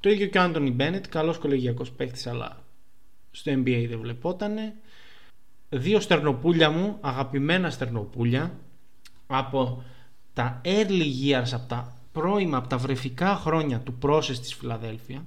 [0.00, 2.64] Το ίδιο και ο Άντωνι Μπένετ, καλός κολεγιακός παίκτης αλλά
[3.30, 4.56] στο NBA δεν βλεπόταν.
[5.68, 8.58] Δύο στερνοπούλια μου, αγαπημένα στερνοπούλια
[9.26, 9.82] από
[10.32, 15.24] τα early years, από τα πρώιμα, από τα βρεφικά χρόνια του process της Φιλαδέλφια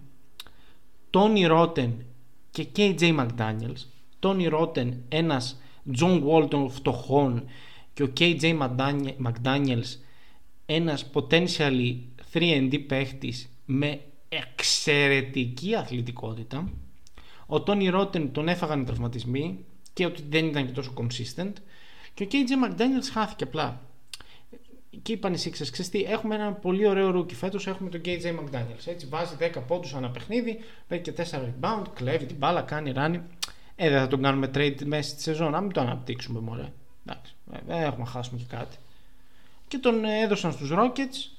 [1.11, 2.05] Τόνι Ρότεν
[2.51, 3.85] και KJ McDaniels
[4.19, 5.61] Τόνι Ρότεν ένας
[5.99, 7.43] John Wall των φτωχών
[7.93, 8.59] και ο KJ
[9.25, 9.97] McDaniels
[10.65, 11.97] ένας potentially
[12.33, 16.71] 3&D παίχτης με εξαιρετική αθλητικότητα.
[17.45, 21.53] Ο Tony Wroten τον έφαγαν οι τραυματισμοί και ότι δεν ήταν και τόσο consistent.
[22.13, 23.81] Και ο KJ McDaniels χάθηκε απλά.
[25.01, 28.25] Και είπαν οι Sixers, ξέρεις τι, έχουμε ένα πολύ ωραίο rookie φέτος, έχουμε τον KJ
[28.25, 28.85] McDaniels.
[28.85, 33.21] Έτσι βάζει 10 πόντους ανά παιχνίδι, παίρνει και 4 rebound, κλέβει την μπάλα, κάνει run.
[33.75, 36.71] Ε, δεν θα τον κάνουμε trade μέσα στη σεζόν, να μην το αναπτύξουμε μωρέ.
[37.05, 38.77] Εντάξει, ε, δεν έχουμε χάσουμε και κάτι.
[39.67, 41.31] Και τον έδωσαν στους Rockets,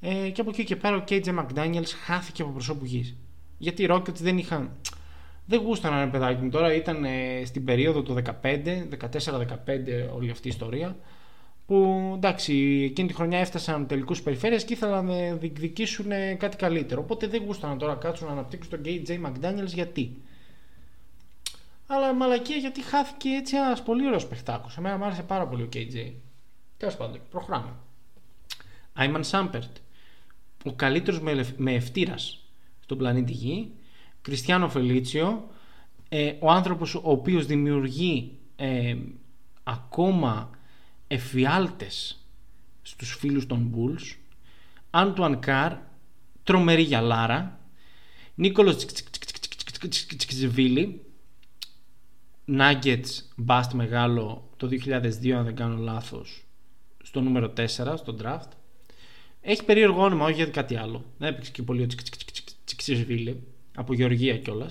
[0.00, 3.16] ε, και από εκεί και πέρα ο KJ McDaniels χάθηκε από προσώπου γης.
[3.58, 4.70] Γιατί οι Rockets δεν είχαν.
[5.46, 9.46] Δεν γούσταναν ένα παιδάκι μου τώρα, ήταν ε, στην περίοδο του 15, 14-15
[10.14, 10.96] όλη αυτή η ιστορία.
[11.66, 12.54] Που εντάξει,
[12.90, 17.00] εκείνη τη χρονιά έφτασαν τελικούς περιφέρειες και ήθελαν να διεκδικήσουν ε, κάτι καλύτερο.
[17.00, 20.22] Οπότε δεν γούσταναν τώρα κάτσουν να αναπτύξουν τον KJ McDaniels γιατί;
[21.86, 24.76] Αλλά μαλακία γιατί χάθηκε έτσι ένας πολύ ωραίος παιχτάκος.
[24.76, 26.12] Εμένα μου άρεσε πάρα πολύ ο KJ.
[26.76, 27.72] Τέλος πάντων, προχωράμε.
[28.92, 29.76] Άιμαν Σάμπερτ
[30.64, 32.44] ο καλύτερος με, με ευτήρας
[32.80, 33.72] στον πλανήτη Γη,
[34.22, 35.48] Κριστιανό Φελίτσιο,
[36.08, 38.96] ε, ο άνθρωπος ο οποίος δημιουργεί ε,
[39.64, 40.50] ακόμα
[41.06, 42.26] εφιάλτες
[42.82, 44.16] στους φίλους των Bulls,
[44.90, 45.76] Άντουαν Καρ,
[46.42, 47.60] τρομερή γυαλάρα,
[48.34, 48.86] Νίκολος
[50.16, 51.00] Τσικσβίλη,
[52.48, 53.04] Nuggets
[53.36, 56.44] μπάστ μεγάλο το 2002 αν δεν κάνω λάθος
[57.02, 57.66] στο νούμερο 4
[57.96, 58.48] στο draft
[59.48, 61.04] έχει περίεργο όνομα, όχι γιατί κάτι άλλο.
[61.18, 61.86] Δεν έπαιξε και πολύ ο
[62.64, 63.42] Τσιξισβίλη,
[63.74, 64.70] από Γεωργία κιόλα.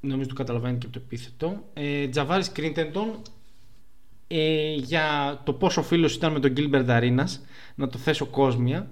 [0.00, 1.64] Νομίζω το καταλαβαίνει και από το επίθετο.
[1.72, 3.22] Ε, Τζαβάρη Κρίντεντον,
[4.34, 7.28] ε, για το πόσο φίλος ήταν με τον Γκίλμπερντ Αρίνα,
[7.74, 8.90] να το θέσω κόσμια.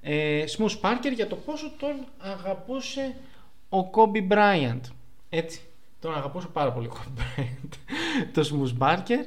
[0.00, 3.14] Ε, Σμους Πάρκερ για το πόσο τον αγαπούσε
[3.68, 4.84] ο Κόμπι Μπράιαντ.
[5.28, 5.60] Έτσι.
[6.00, 7.72] Τον αγαπούσε πάρα πολύ ο Κόμπι Μπράιαντ.
[8.34, 9.24] το Σμους Πάρκερ.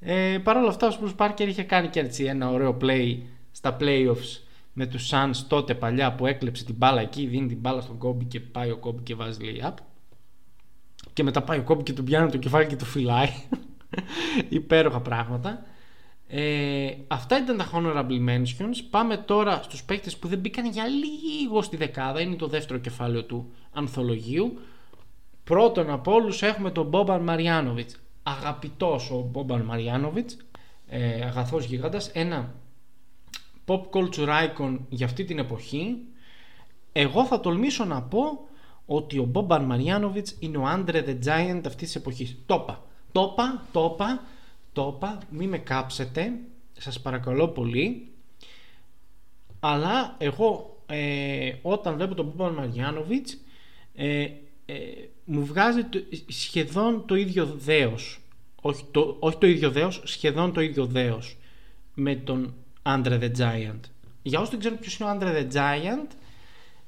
[0.00, 3.18] Ε, Παρ' όλα αυτά ο Σμους Πάρκερ είχε κάνει και έτσι ένα ωραίο play
[3.50, 4.40] στα playoffs
[4.72, 8.24] με τους Suns τότε παλιά που έκλεψε την μπάλα εκεί, δίνει την μπάλα στον Κόμπι
[8.24, 9.74] και πάει ο Κόμπι και βάζει lay-up
[11.12, 13.28] και μετά πάει ο Κόμπι και του πιάνει το κεφάλι και το φυλάει
[14.48, 15.66] υπέροχα πράγματα.
[16.28, 18.76] Ε, αυτά ήταν τα honorable mentions.
[18.90, 22.20] Πάμε τώρα στους παίκτες που δεν μπήκαν για λίγο στη δεκάδα.
[22.20, 24.58] Είναι το δεύτερο κεφάλαιο του ανθολογίου.
[25.44, 30.36] Πρώτον από όλους έχουμε τον Μπόμπαν Μαριάνοβιτς αγαπητός ο Μπόμπαν Μαριάνοβιτς
[30.88, 32.54] ε, αγαθός γίγαντας ένα
[33.66, 35.96] pop culture icon για αυτή την εποχή.
[36.92, 38.20] Εγώ θα τολμήσω να πω
[38.86, 42.36] ότι ο Μπόμπαν Μαριάνοβιτς είναι ο Άντρε the Giant αυτής της εποχής.
[43.12, 44.22] Τόπα, τόπα, τόπα,
[44.72, 46.32] τόπα, μη με κάψετε,
[46.78, 48.08] σας παρακαλώ πολύ.
[49.60, 53.38] Αλλά εγώ ε, όταν βλέπω τον Μπόμπαν Μαριάνοβιτς
[53.94, 54.28] ε,
[54.66, 54.74] ε,
[55.24, 55.82] μου βγάζει
[56.26, 58.20] σχεδόν το ίδιο δέος.
[58.60, 61.36] Όχι το, όχι το ίδιο δέος, σχεδόν το ίδιο δέος
[61.94, 63.80] με τον Andre the Giant.
[64.22, 66.08] Για όσους δεν ξέρουν ποιος είναι ο Andre the Giant,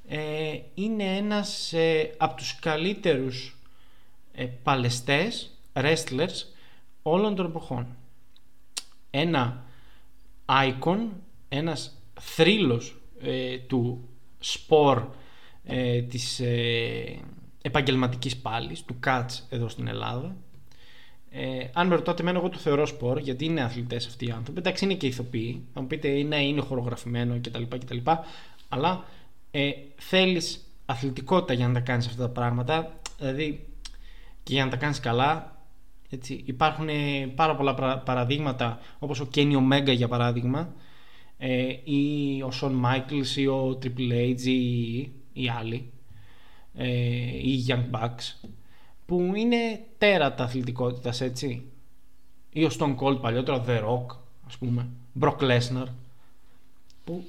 [0.09, 3.57] ε, είναι ένας ε, από τους καλύτερους
[4.33, 6.45] ε, παλαιστές, wrestlers
[7.03, 7.87] όλων των εποχών.
[9.11, 9.65] Ένα
[10.47, 11.09] icon,
[11.49, 14.09] ένας θρύλος ε, του
[14.39, 15.09] σπορ
[15.65, 17.21] ε, της ε,
[17.63, 20.37] επαγγελματικής πάλης, του catch εδώ στην Ελλάδα.
[21.35, 24.59] Ε, αν με ρωτάτε εμένα εγώ το θεωρώ σπορ γιατί είναι αθλητές αυτοί οι άνθρωποι
[24.59, 27.97] εντάξει είναι και ηθοποιοί θα μου πείτε είναι, είναι χορογραφημένο κτλ, κτλ
[28.69, 29.05] αλλά
[29.51, 33.67] ε, θέλεις αθλητικότητα για να τα κάνεις αυτά τα πράγματα δηλαδή
[34.43, 35.52] και για να τα κάνεις καλά
[36.12, 36.88] έτσι, υπάρχουν
[37.35, 40.75] πάρα πολλά παραδείγματα όπως ο Kenny Omega για παράδειγμα
[41.38, 44.98] ε, ή ο Shawn Michaels ή ο Triple H ή
[45.33, 45.92] οι άλλοι
[46.75, 46.88] ε,
[47.42, 48.48] ή οι Young Bucks
[49.07, 51.66] που είναι τέρατα αθλητικότητας έτσι.
[52.51, 54.88] Ή ο Stone Cold παλιότερο The Rock ας πούμε
[55.20, 55.87] Brock Lesnar
[57.05, 57.25] που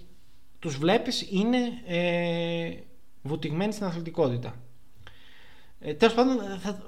[0.60, 2.74] τους βλέπεις είναι ε,
[3.22, 4.56] βουτυγμένοι στην αθλητικότητα.
[5.80, 6.84] Ε, τέλος πάντων θα,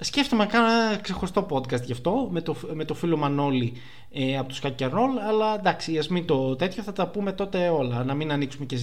[0.00, 3.72] σκέφτομαι να κάνω ένα ξεχωριστό podcast γι' αυτό με το, με το φίλο Μανώλη
[4.10, 8.04] ε, από τους Roll αλλά εντάξει ας μην το τέτοιο θα τα πούμε τότε όλα
[8.04, 8.76] να μην ανοίξουμε και,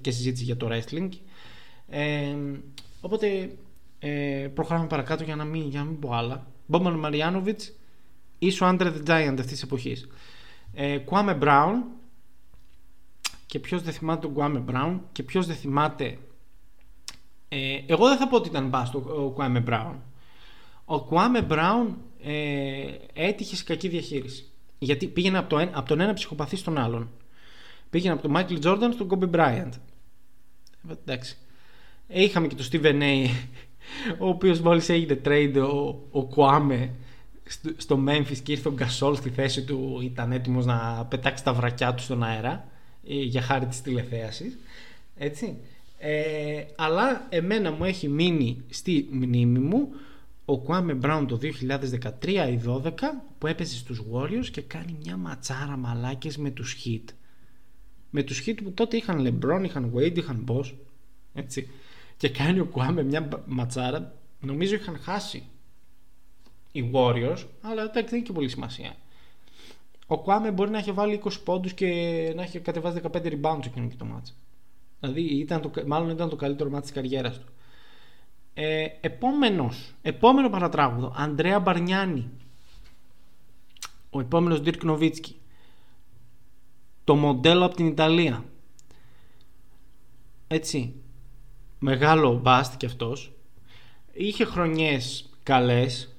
[0.00, 1.08] και συζήτηση για το wrestling.
[1.88, 2.36] Ε,
[3.00, 3.56] οπότε
[3.98, 6.46] ε, προχωράμε παρακάτω για να μην, για να μην πω άλλα.
[6.66, 7.72] Μπόμαν Μαριάνοβιτς
[8.38, 10.08] ίσο Άντρε the Giant αυτής της εποχής.
[10.72, 11.84] Ε, Κουάμε Μπράουν
[13.46, 16.18] και ποιος δεν θυμάται τον Κουάμε Μπράουν και ποιος δεν θυμάται
[17.48, 20.02] ε, εγώ δεν θα πω ότι ήταν μπάστο ο Κουάμε Μπράουν
[20.92, 24.44] ο Κουάμε Μπράουν ε, έτυχε σε κακή διαχείριση.
[24.78, 27.10] Γιατί πήγαινε από, το, από τον ένα ψυχοπαθή στον άλλον.
[27.90, 29.72] Πήγαινε από τον Μάικλ Τζόρνταν στον Κόμπι Μπράιαντ.
[30.90, 31.36] Εντάξει.
[32.08, 33.28] Ε, είχαμε και τον Στίβεν A,
[34.18, 36.90] ο οποίος μόλις έγινε trade ο, ο Κουάμε
[37.76, 41.94] στο Memphis και ήρθε ο Γκασόλ στη θέση του, ήταν έτοιμος να πετάξει τα βρακιά
[41.94, 42.68] του στον αέρα
[43.08, 44.58] ε, για χάρη της τηλεθέασης.
[45.16, 45.56] Έτσι.
[45.98, 49.88] Ε, αλλά εμένα μου έχει μείνει στη μνήμη μου
[50.50, 52.92] ο Κουάμε Μπράουν το 2013 ή 12
[53.38, 57.04] που έπεσε στους Warriors και κάνει μια ματσάρα μαλάκες με τους Heat.
[58.10, 60.72] Με τους Heat που τότε είχαν LeBron, είχαν Wade, είχαν Boss.
[61.34, 61.68] Έτσι.
[62.16, 65.42] Και κάνει ο Κουάμε μια ματσάρα, νομίζω είχαν χάσει
[66.72, 68.96] οι Warriors, αλλά εντάξει δεν έχει και πολύ σημασία.
[70.06, 71.86] Ο Κουάμε μπορεί να έχει βάλει 20 πόντους και
[72.36, 74.36] να έχει κατεβάσει 15 rebounds εκείνο και το μάτς.
[75.00, 77.46] Δηλαδή ήταν το, μάλλον ήταν το καλύτερο μάτς της καριέρας του.
[78.54, 82.30] Ε, επόμενος, επόμενο παρατράγουδο, Ανδρέα Μπαρνιάνη.
[84.10, 85.40] Ο επόμενος Dirk Νοβίτσκι.
[87.04, 88.44] Το μοντέλο από την Ιταλία.
[90.46, 90.94] Έτσι.
[91.78, 93.32] Μεγάλο μπάστ κι αυτός.
[94.12, 96.16] Είχε χρονιές καλές,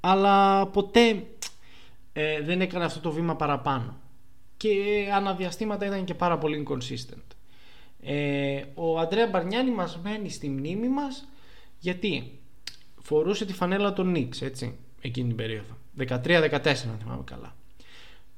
[0.00, 1.26] αλλά ποτέ
[2.12, 3.96] ε, δεν έκανε αυτό το βήμα παραπάνω.
[4.56, 4.72] Και
[5.14, 7.34] αναδιαστήματα ήταν και πάρα πολύ inconsistent.
[8.02, 11.28] Ε, ο Αντρέα Μπαρνιάνη μας μένει στη μνήμη μας
[11.80, 12.40] γιατί;
[13.02, 15.76] Φορούσε τη φανέλα των Νίξ, έτσι, εκείνη την περίοδο.
[15.98, 17.54] 13-14, αν θυμάμαι καλά.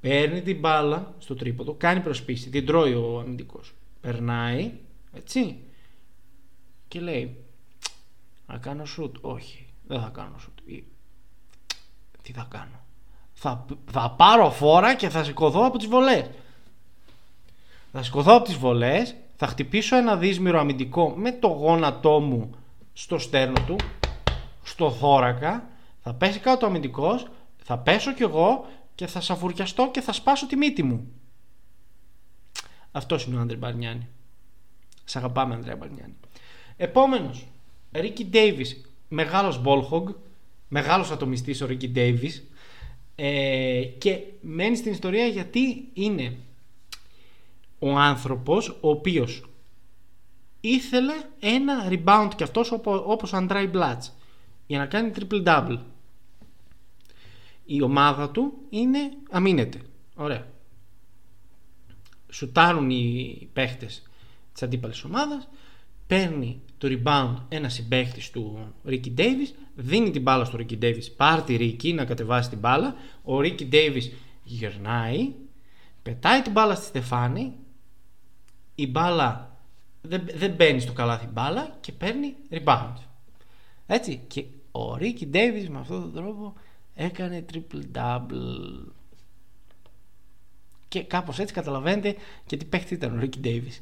[0.01, 3.75] Παίρνει την μπάλα στο τρίποδο, κάνει προσπίση, την τρώει ο αμυντικός.
[4.01, 4.73] Περνάει,
[5.13, 5.57] έτσι,
[6.89, 7.37] και λέει:
[8.47, 9.17] Θα κάνω σουτ.
[9.21, 10.59] Όχι, δεν θα κάνω σουτ.
[12.23, 12.81] Τι θα κάνω.
[13.33, 16.31] Θα, θα πάρω φόρα και θα σηκωθώ από τις βολές.
[17.93, 22.55] Θα σηκωθώ από τις βολές, θα χτυπήσω ένα δύσμηρο αμυντικό με το γόνατό μου
[22.93, 23.77] στο στέρνο του,
[24.63, 25.69] στο θώρακα,
[26.03, 27.27] θα πέσει κάτω ο αμυντικός,
[27.63, 31.13] θα πέσω κι εγώ και θα σαφουριαστώ και θα σπάσω τη μύτη μου.
[32.93, 34.09] Αυτός είναι ο Άντρε Μπαρνιάνη.
[35.05, 36.15] Σ' αγαπάμε, Άντρε Μπαρνιάνη.
[36.77, 37.47] Επόμενος,
[37.93, 38.81] Ρίκι Ντέιβις.
[39.09, 40.09] Μεγάλος μπόλχογκ,
[40.69, 42.47] μεγάλος ατομιστής ο Ρίκι Ντέιβις.
[43.15, 46.37] Ε, και μένει στην ιστορία γιατί είναι
[47.79, 49.45] ο άνθρωπος ο οποίος
[50.65, 54.17] ήθελε ένα rebound κι αυτός όπως ο Αντράι Μπλάτς
[54.67, 55.79] για να κάνει triple double.
[57.65, 58.99] Η ομάδα του είναι
[59.31, 59.81] αμήνεται.
[60.15, 60.47] Ωραία.
[62.31, 64.03] Σουτάρουν οι παίχτες
[64.53, 65.49] της αντίπαλης ομάδας
[66.07, 71.43] παίρνει το rebound ένα συμπαίχτης του Ricky Davis δίνει την μπάλα στο Ricky Davis πάρει
[71.43, 72.95] τη Ricky να κατεβάσει την μπάλα
[73.25, 74.03] ο Ricky Davis
[74.45, 75.33] γυρνάει
[76.03, 77.53] πετάει την μπάλα στη Στεφάνη
[78.75, 79.52] η μπάλα
[80.03, 82.95] δεν, δεν μπαίνει στο καλάθι μπάλα και παίρνει rebound.
[83.87, 84.21] Έτσι.
[84.27, 86.55] Και ο Ρίκι Ντέιβις με αυτόν τον τρόπο
[86.95, 88.87] έκανε triple double.
[90.89, 93.81] Και κάπως έτσι καταλαβαίνετε και τι παίχτη ήταν ο Ρίκι Ντέιβις.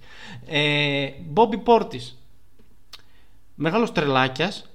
[1.26, 2.18] Μπόμπι Πόρτις.
[3.54, 4.70] Μεγάλος τρελάκιας,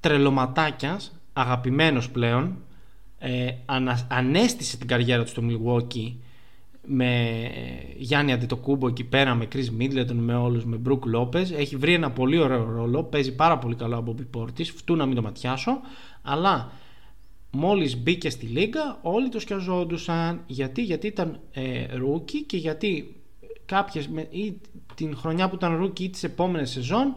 [0.00, 2.58] τρελοματάκιας, αγαπημένος πλέον.
[3.18, 3.54] Ε,
[4.08, 6.14] ανέστησε την καριέρα του στο Milwaukee
[6.86, 7.40] με
[7.96, 11.50] Γιάννη Αντιτοκούμπο εκεί πέρα, με Chris Middleton, με όλους, με Brook Lopez.
[11.56, 15.06] Έχει βρει ένα πολύ ωραίο ρόλο, παίζει πάρα πολύ καλό από Bobby Portis, φτού να
[15.06, 15.80] μην το ματιάσω,
[16.22, 16.72] αλλά
[17.50, 23.20] μόλις μπήκε στη λίγα όλοι το σκιαζόντουσαν γιατί, γιατί ήταν ε, rookie και γιατί
[23.66, 24.60] κάποιες, ή
[24.94, 27.16] την χρονιά που ήταν rookie ή τις επόμενες σεζόν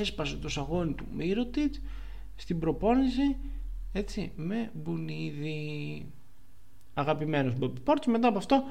[0.00, 1.74] έσπασε το σαγόνι του Μύρωτιτ
[2.36, 3.36] στην προπόνηση
[3.92, 6.06] έτσι με μπουνίδι
[7.00, 8.64] αγαπημένος Bobby Portis μετά από αυτό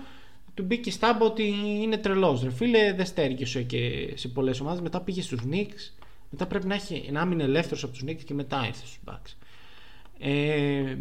[0.53, 1.43] του μπήκε στάμπο ότι
[1.81, 4.81] είναι τρελός ρε φίλε δεν στέργησε και σε πολλές ομάδες.
[4.81, 5.91] Μετά πήγε στους Knicks.
[6.29, 9.35] Μετά πρέπει να, έχει, να μείνει ελεύθερος από τους Knicks και μετά ήρθε στους Bucks.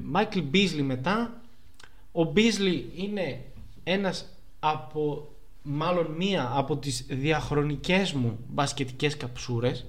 [0.02, 1.40] Μάικλ Μπίζλι μετά.
[2.12, 3.44] Ο Μπίζλι είναι
[3.84, 4.26] ένας
[4.60, 5.28] από
[5.62, 9.86] μάλλον μία από τις διαχρονικές μου μπασκετικές καψούρες.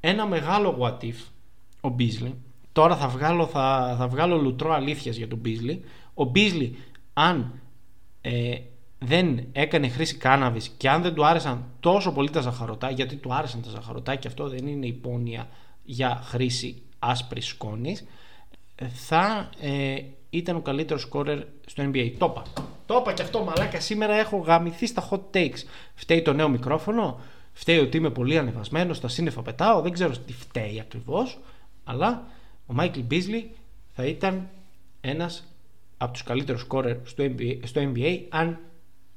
[0.00, 1.16] Ένα μεγάλο what if
[1.80, 2.34] ο Μπίζλι
[2.72, 5.84] τώρα θα βγάλω, θα, θα βγάλω λουτρό αλήθειας για τον Μπίζλι
[6.22, 6.76] ο Μπίζλι
[7.12, 7.60] αν
[8.20, 8.58] ε,
[8.98, 13.34] δεν έκανε χρήση κάναβης και αν δεν του άρεσαν τόσο πολύ τα ζαχαρωτά γιατί του
[13.34, 15.48] άρεσαν τα ζαχαρωτά και αυτό δεν είναι υπόνοια
[15.84, 18.04] για χρήση άσπρης σκόνης
[18.88, 19.96] θα ε,
[20.30, 22.12] ήταν ο καλύτερος σκόρερ στο NBA.
[22.18, 22.42] Το είπα.
[22.86, 23.80] Το είπα και αυτό μαλάκα.
[23.80, 25.58] Σήμερα έχω γαμηθεί στα hot takes.
[25.94, 27.20] Φταίει το νέο μικρόφωνο.
[27.52, 28.96] Φταίει ότι είμαι πολύ ανεβασμένος.
[28.96, 29.80] Στα σύννεφα πετάω.
[29.80, 31.38] Δεν ξέρω τι φταίει ακριβώς.
[31.84, 32.26] Αλλά
[32.66, 33.50] ο Μάικλ Μπίζλι
[33.94, 34.48] θα ήταν
[35.00, 35.51] ένας
[36.02, 38.60] από τους καλύτερους σκόρερ στο NBA, στο NBA αν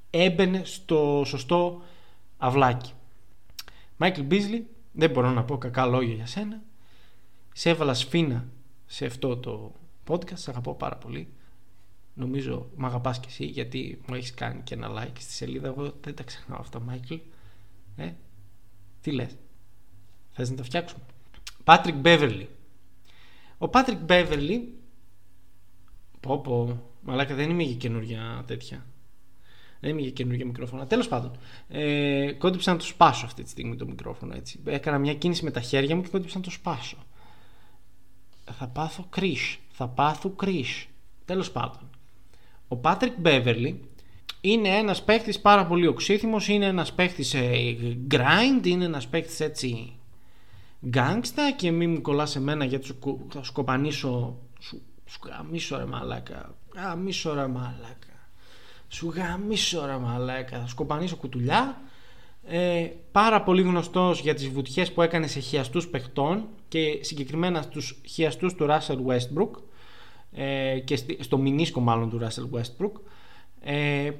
[0.10, 1.82] έμπαινε στο σωστό
[2.38, 2.92] αυλάκι.
[3.98, 6.62] Μάικλ Μπίζλι, δεν μπορώ να πω κακά λόγια για σένα.
[7.54, 8.48] Σε έβαλα σφίνα
[8.86, 9.74] σε αυτό το
[10.08, 10.38] podcast.
[10.38, 11.28] Σε αγαπώ πάρα πολύ.
[12.14, 15.68] Νομίζω μ' αγαπάς και εσύ γιατί μου έχεις κάνει και ένα like στη σελίδα.
[15.68, 17.16] Εγώ δεν τα ξεχνάω αυτά, Μάικλ.
[17.96, 18.12] Ε,
[19.02, 19.38] τι λες;
[20.32, 21.04] Θες να τα φτιάξουμε;
[21.64, 22.50] Πάτρικ Μπέβερλι.
[23.58, 24.74] Ο Πάτρικ Μπέβερλι
[26.26, 28.86] πω πω, μαλάκα δεν είμαι για καινούργια τέτοια.
[29.80, 30.88] Δεν είμαι για καινούργια μικρόφωνα.
[30.88, 31.32] Τέλος πάντων,
[31.68, 34.60] ε, κόντεψα να το σπάσω αυτή τη στιγμή το μικρόφωνο έτσι.
[34.66, 36.98] Έκανα μια κίνηση με τα χέρια μου και κόντεψα να το σπάσω
[38.52, 40.88] θα πάθω κρίς, θα πάθω κρίς.
[41.26, 41.90] Τέλος πάντων.
[42.68, 43.90] Ο Πάτρικ Μπέβερλι
[44.42, 47.78] είναι ένας παίχτης πάρα πολύ οξύθυμος, είναι ένας παίχτης ε,
[48.12, 49.94] grind, είναι ένας παίχτης έτσι
[50.86, 55.86] γκάγκστα και μην μου κολλάς σε μένα γιατί σου, θα σκοπανίσω σου, σου γαμίσω ρε
[55.86, 56.56] μαλάκα.
[56.76, 58.30] Γαμίσω ρε μαλάκα.
[58.88, 60.60] Σου γαμίσω ρε μαλάκα.
[60.60, 61.82] Θα σκοπανίσω κουτουλιά.
[62.48, 68.02] Ε, πάρα πολύ γνωστός για τις βουτιές που έκανε σε χιαστούς παιχτών και συγκεκριμένα στους
[68.06, 69.50] χιαστούς του Russell Westbrook
[70.32, 72.92] ε, και στο μηνίσκο μάλλον του Russell Westbrook.
[73.62, 74.12] Ε,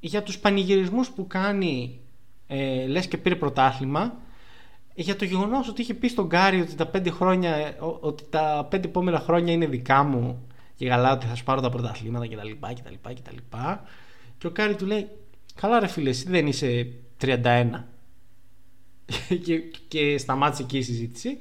[0.00, 2.00] για τους πανηγυρισμούς που κάνει
[2.46, 4.14] ε, λες και πήρε πρωτάθλημα
[5.02, 8.88] για το γεγονός ότι είχε πει στον Γκάρι ότι τα πέντε, χρόνια, ότι τα πέντε
[8.88, 12.36] επόμενα χρόνια είναι δικά μου και καλά ότι θα σου πάρω τα πρωταθλήματα κτλ.
[12.38, 13.30] Και, και,
[14.38, 15.08] και ο Γκάρι του λέει
[15.54, 17.66] καλά ρε φίλε εσύ δεν είσαι 31
[19.44, 21.38] και, και σταμάτησε εκεί η συζήτηση.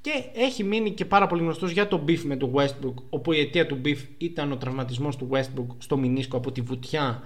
[0.00, 3.38] Και έχει μείνει και πάρα πολύ γνωστός για το beef με τον Westbrook όπου η
[3.38, 7.22] αιτία του beef ήταν ο τραυματισμός του Westbrook στο μηνίσκο από τη βουτιά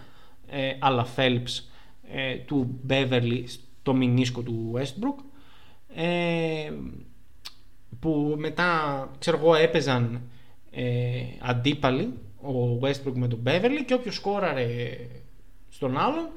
[0.46, 1.62] ε, αλλά Phelps
[2.12, 5.24] ε, του Beverly στο μηνίσκο του Westbrook
[5.94, 6.72] ε,
[8.00, 10.22] που μετά ξέρω εγώ έπαιζαν
[10.70, 14.96] ε, αντίπαλοι ο Westbrook με τον Beverly και όποιος σκόραρε
[15.68, 16.28] στον άλλον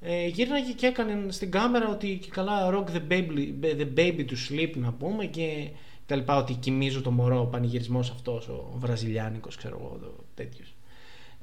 [0.00, 4.34] ε, γύρναγε και έκανε στην κάμερα ότι και καλά rock the baby, the baby to
[4.50, 5.68] sleep να πούμε και
[6.06, 10.74] τα λοιπά ότι κοιμίζω το μωρό ο πανηγυρισμός αυτός ο βραζιλιάνικος ξέρω εγώ τέτοιος.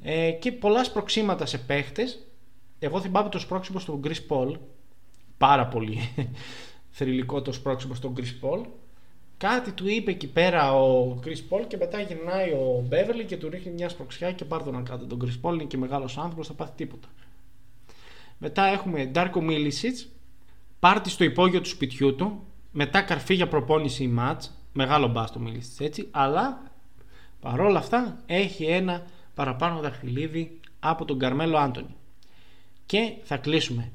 [0.01, 2.27] Ε, και πολλά σπροξήματα σε παίχτες.
[2.79, 4.53] Εγώ θυμάμαι το σπρώξιμο στον Chris Paul
[5.37, 5.99] πάρα πολύ
[6.97, 8.65] θρηλυκό το σπρώξιμο στον Chris Paul
[9.37, 13.49] κάτι του είπε εκεί πέρα ο Chris Paul και μετά γυρνάει ο Beverly και του
[13.49, 16.47] ρίχνει μια σπροξιά και πάρ' τον να κάτω τον Chris Paul είναι και μεγάλος άνθρωπος
[16.47, 17.07] θα πάθει τίποτα
[18.37, 19.97] μετά έχουμε Ντάρκο Μίλισιτ,
[20.79, 22.43] πάρτι στο υπόγειο του σπιτιού του.
[22.71, 24.51] Μετά καρφί για προπόνηση ή μάτς.
[24.73, 26.07] Μεγάλο μπάστο Μίλισιτ έτσι.
[26.11, 26.71] Αλλά
[27.39, 31.95] παρόλα αυτά έχει ένα παραπάνω δαχτυλίδι από τον Καρμέλο Άντωνη.
[32.85, 33.91] Και θα κλείσουμε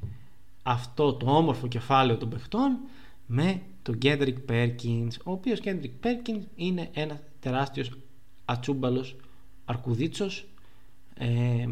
[0.70, 2.78] αυτό το όμορφο κεφάλαιο των παιχτών
[3.26, 7.90] με τον Κέντρικ Πέρκινς ο οποίος Κέντρικ Πέρκινς είναι ένας τεράστιος
[8.44, 9.16] ατσούμπαλος
[9.64, 10.46] αρκουδίτσος
[11.14, 11.66] ε,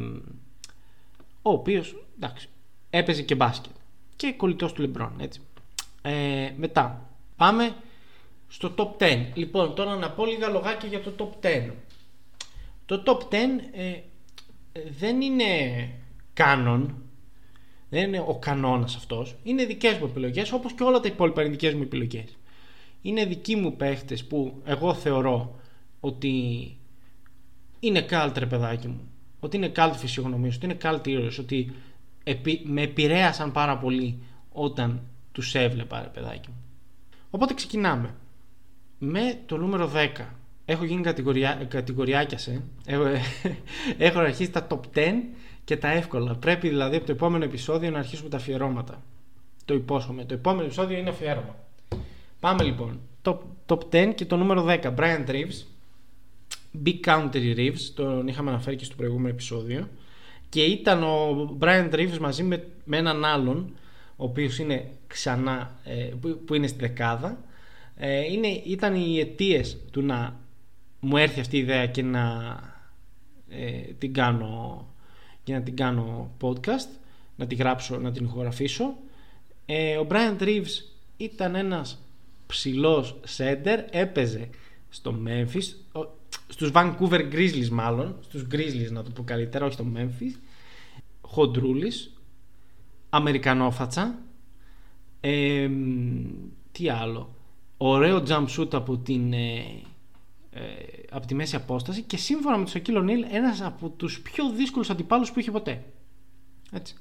[1.43, 2.49] ο οποίος εντάξει
[2.91, 3.73] έπαιζε και μπάσκετ
[4.17, 5.41] και κολλητός του Λεμπρόν έτσι.
[6.03, 7.75] Ε, μετά πάμε
[8.49, 11.71] στο top 10 λοιπόν τώρα να πω λίγα λογάκια για το top 10
[12.87, 13.37] το top 10
[13.73, 14.01] ε,
[14.99, 15.45] δεν είναι
[16.33, 17.03] κάνον
[17.91, 21.51] δεν είναι ο κανόνας αυτός είναι δικές μου επιλογές όπως και όλα τα υπόλοιπα είναι
[21.51, 22.37] δικές μου επιλογές
[23.03, 25.61] είναι δικοί μου παίχτες που εγώ θεωρώ
[26.01, 26.33] ότι
[27.81, 29.09] είναι κάλτρε παιδάκι μου
[29.41, 31.73] ότι είναι cult φυσιογνωμίες, ότι είναι cult heroes, ότι
[32.25, 34.19] επί, με επηρέασαν πάρα πολύ
[34.53, 35.01] όταν
[35.33, 36.57] τους έβλεπα, ρε παιδάκι μου.
[37.31, 38.15] Οπότε ξεκινάμε.
[38.99, 40.25] Με το νούμερο 10.
[40.65, 42.63] Έχω γίνει κατηγοριά, κατηγοριάκια σε.
[42.87, 43.05] Έχω,
[44.09, 45.13] έχω αρχίσει τα top 10
[45.69, 46.35] και τα εύκολα.
[46.35, 49.03] Πρέπει δηλαδή από το επόμενο επεισόδιο να αρχίσουμε τα αφιερώματα.
[49.65, 50.25] Το υπόσχομαι.
[50.25, 51.57] Το επόμενο επεισόδιο είναι αφιέρωμα.
[52.41, 53.01] Πάμε λοιπόν.
[53.23, 54.95] Top, top 10 και το νούμερο 10.
[54.97, 55.67] Brian Reeves.
[56.85, 57.81] Big Country Reeves.
[57.95, 59.89] Τον είχαμε αναφέρει και στο προηγούμενο επεισόδιο.
[60.49, 63.73] Και ήταν ο Brian Reeves μαζί με, με έναν άλλον
[64.17, 66.11] ο οποίος είναι ξανά ε,
[66.47, 67.45] που, είναι στη δεκάδα
[67.97, 70.41] ε, είναι, ήταν οι αιτίες του να
[71.01, 72.57] μου έρθει αυτή η ιδέα και να
[73.49, 74.87] ε, την κάνω
[75.49, 76.89] και να την κάνω podcast
[77.37, 78.85] να την γράψω, να την ηχογραφήσω.
[80.01, 80.85] Ο Brian Reeves
[81.17, 82.03] ήταν ένας
[82.47, 84.49] ψηλός σέντερ έπαιζε
[84.89, 86.03] στο Memphis
[86.49, 90.39] στους Vancouver Grizzlies μάλλον στους Grizzlies να το πω καλύτερα όχι στο Memphis.
[91.21, 92.13] Χοντρούλης
[93.11, 94.19] Αμερικανόφατσα.
[95.21, 95.71] Ε,
[96.73, 97.35] τι άλλο.
[97.77, 99.65] Ωραίο jump shoot από την ε,
[100.51, 100.63] ε,
[101.11, 104.91] από τη μέση απόσταση και σύμφωνα με τον Σακίλο Νίλ ένας από τους πιο δύσκολους
[104.91, 105.85] αντιπάλους που είχε ποτέ.
[106.73, 106.95] Έτσι.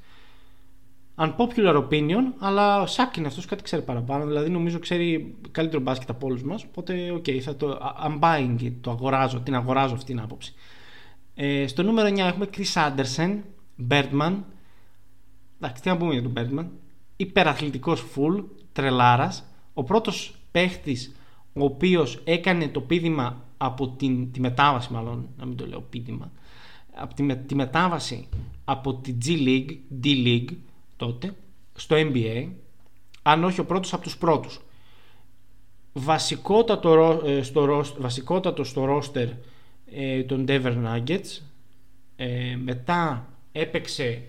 [1.20, 6.10] Unpopular opinion αλλά ο Σακ είναι αυτός κάτι ξέρει παραπάνω δηλαδή νομίζω ξέρει καλύτερο μπάσκετ
[6.10, 9.94] από όλους μας οπότε OK okay, θα το I'm buying it, το αγοράζω, την αγοράζω
[9.94, 10.54] αυτή την άποψη.
[11.36, 13.40] Ε, στο νούμερο 9 έχουμε Chris Anderson
[13.90, 14.34] Birdman
[15.60, 16.66] εντάξει τι να πούμε για τον Birdman
[17.16, 19.44] υπεραθλητικός full τρελάρας
[19.74, 21.16] ο πρώτος παίχτης
[21.54, 26.32] ο οποίος έκανε το πήδημα από την, τη μετάβαση μάλλον να μην το λέω πήδημα
[26.94, 28.28] από τη, τη μετάβαση
[28.66, 30.56] από τη G League, D League
[30.98, 31.36] τότε
[31.74, 32.50] στο NBA
[33.22, 34.62] αν όχι ο πρώτος από τους πρώτους.
[35.94, 39.30] Βασικότατο, ε, στο, βασικότατο στο roster
[39.92, 41.42] ε, των Denver Nuggets
[42.16, 44.24] ε, μετά έπαιξε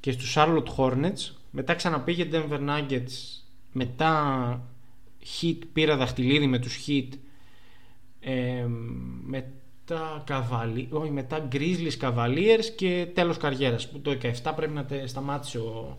[0.00, 4.62] και στους Charlotte Hornets μετά ξαναπήγε Denver Nuggets μετά
[5.40, 7.08] Heat πήρα δαχτυλίδι με τους Heat
[8.24, 8.66] ε,
[9.24, 15.58] μετά Cavaliers όχι μετά Grizzlies Cavaliers και τέλος καριέρας που το 17 πρέπει να σταμάτησε
[15.58, 15.98] ο,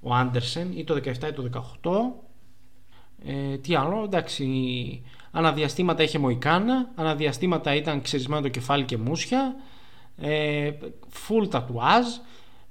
[0.00, 1.50] ο Anderson ή το 17 ή το
[1.82, 2.32] 18
[3.24, 9.54] ε, τι άλλο εντάξει αναδιαστήματα είχε Μοϊκάνα αναδιαστήματα ήταν ξερισμένο το κεφάλι και μουσια.
[10.16, 10.70] Ε,
[11.12, 12.06] full τατουάζ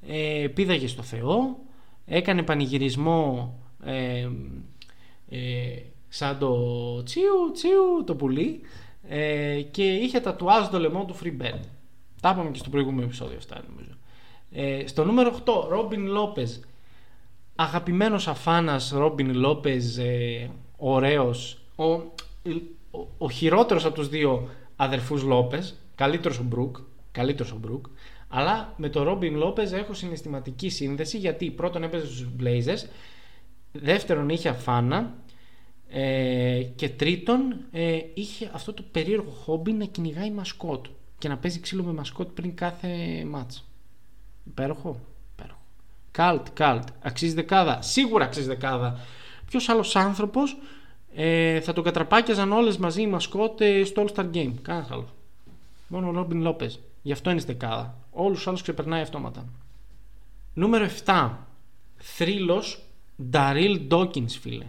[0.08, 1.60] ε, πήδαγε στο Θεό
[2.06, 3.54] έκανε πανηγυρισμό
[3.84, 4.30] ε,
[5.30, 5.40] ε,
[6.14, 6.54] σαν το
[7.04, 8.62] τσίου τσίου το πουλί
[9.08, 11.50] ε, και είχε τατουάζ το λαιμό του Free
[12.22, 13.92] Τα είπαμε και στο προηγούμενο επεισόδιο αυτά νομίζω.
[14.52, 16.52] Ε, στο νούμερο 8, Ρόμπιν Λόπεζ.
[17.56, 21.58] Αγαπημένος αφάνας Ρόμπιν Λόπεζ, ε, ωραίος.
[21.76, 26.78] Ο, ο, ο, χειρότερος από τους δύο αδερφούς Λόπεζ, καλύτερος ο Μπρουκ,
[27.12, 27.86] καλύτερος ο Μπρουκ.
[28.28, 32.90] Αλλά με τον Ρόμπιν Λόπεζ έχω συναισθηματική σύνδεση γιατί πρώτον έπαιζε στους Blazers,
[33.72, 35.16] δεύτερον είχε αφάνα
[35.94, 40.86] ε, και τρίτον ε, είχε αυτό το περίεργο χόμπι να κυνηγάει μασκότ
[41.18, 43.68] και να παίζει ξύλο με μασκότ πριν κάθε μάτς.
[44.48, 45.00] Υπέροχο.
[45.34, 45.62] Υπέροχο.
[46.12, 46.88] Καλτ, καλτ.
[47.02, 47.82] Αξίζει δεκάδα.
[47.82, 49.00] Σίγουρα αξίζει δεκάδα.
[49.46, 50.58] Ποιος άλλος άνθρωπος
[51.16, 54.54] ε, θα τον κατραπάκιαζαν όλες μαζί οι μασκότ ε, στο All Star Game.
[54.62, 55.10] Κανένας άλλος.
[55.88, 56.80] Μόνο ο Ρόμπιν Λόπες.
[57.02, 57.98] Γι' αυτό είναι στη δεκάδα.
[58.12, 59.46] Όλους του άλλους ξεπερνάει αυτόματα.
[60.54, 61.30] Νούμερο 7.
[61.98, 62.82] Θρύλος
[63.30, 64.66] Νταρίλ Ντόκινς, φίλε.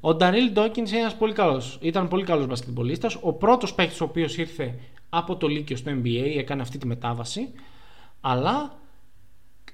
[0.00, 1.34] Ο Νταρίλ Ντόκινς πολύ
[1.80, 3.18] Ήταν πολύ καλός μπασκετμπολίστας.
[3.20, 4.78] Ο πρώτος παίκτης ο οποίος ήρθε
[5.08, 7.48] από το Λύκειο στο NBA, έκανε αυτή τη μετάβαση.
[8.20, 8.78] Αλλά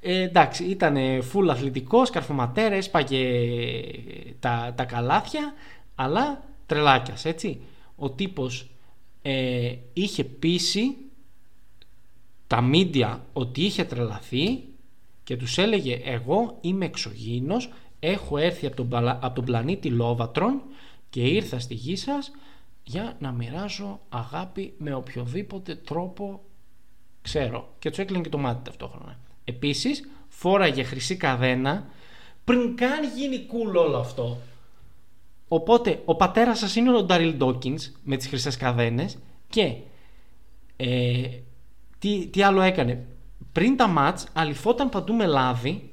[0.00, 0.96] ε, εντάξει, ήταν
[1.32, 3.24] full αθλητικός, καρφωματέρα, έσπαγε
[4.40, 5.54] τα, τα καλάθια,
[5.94, 7.60] αλλά τρελάκιας, έτσι.
[7.96, 8.70] Ο τύπος
[9.22, 10.96] ε, είχε πείσει
[12.46, 14.64] τα μίντια ότι είχε τρελαθεί
[15.24, 17.70] και τους έλεγε εγώ είμαι εξωγήινος,
[18.04, 20.62] έχω έρθει από τον, από τον πλανήτη Λόβατρον
[21.10, 22.30] και ήρθα στη γη σας
[22.82, 26.40] για να μοιράζω αγάπη με οποιοδήποτε τρόπο
[27.22, 27.74] ξέρω.
[27.78, 29.18] Και τους έκλεινε και το μάτι ταυτόχρονα.
[29.44, 31.86] Επίσης φόραγε χρυσή καδένα
[32.44, 34.38] πριν καν γίνει cool όλο αυτό.
[35.48, 39.74] Οπότε ο πατέρας σας είναι ο Νταρίλ Ντόκινς με τις χρυσές καδένες και
[40.76, 41.28] ε,
[41.98, 43.06] τι, τι άλλο έκανε.
[43.52, 45.91] Πριν τα μάτς αλυφόταν παντού με λάδι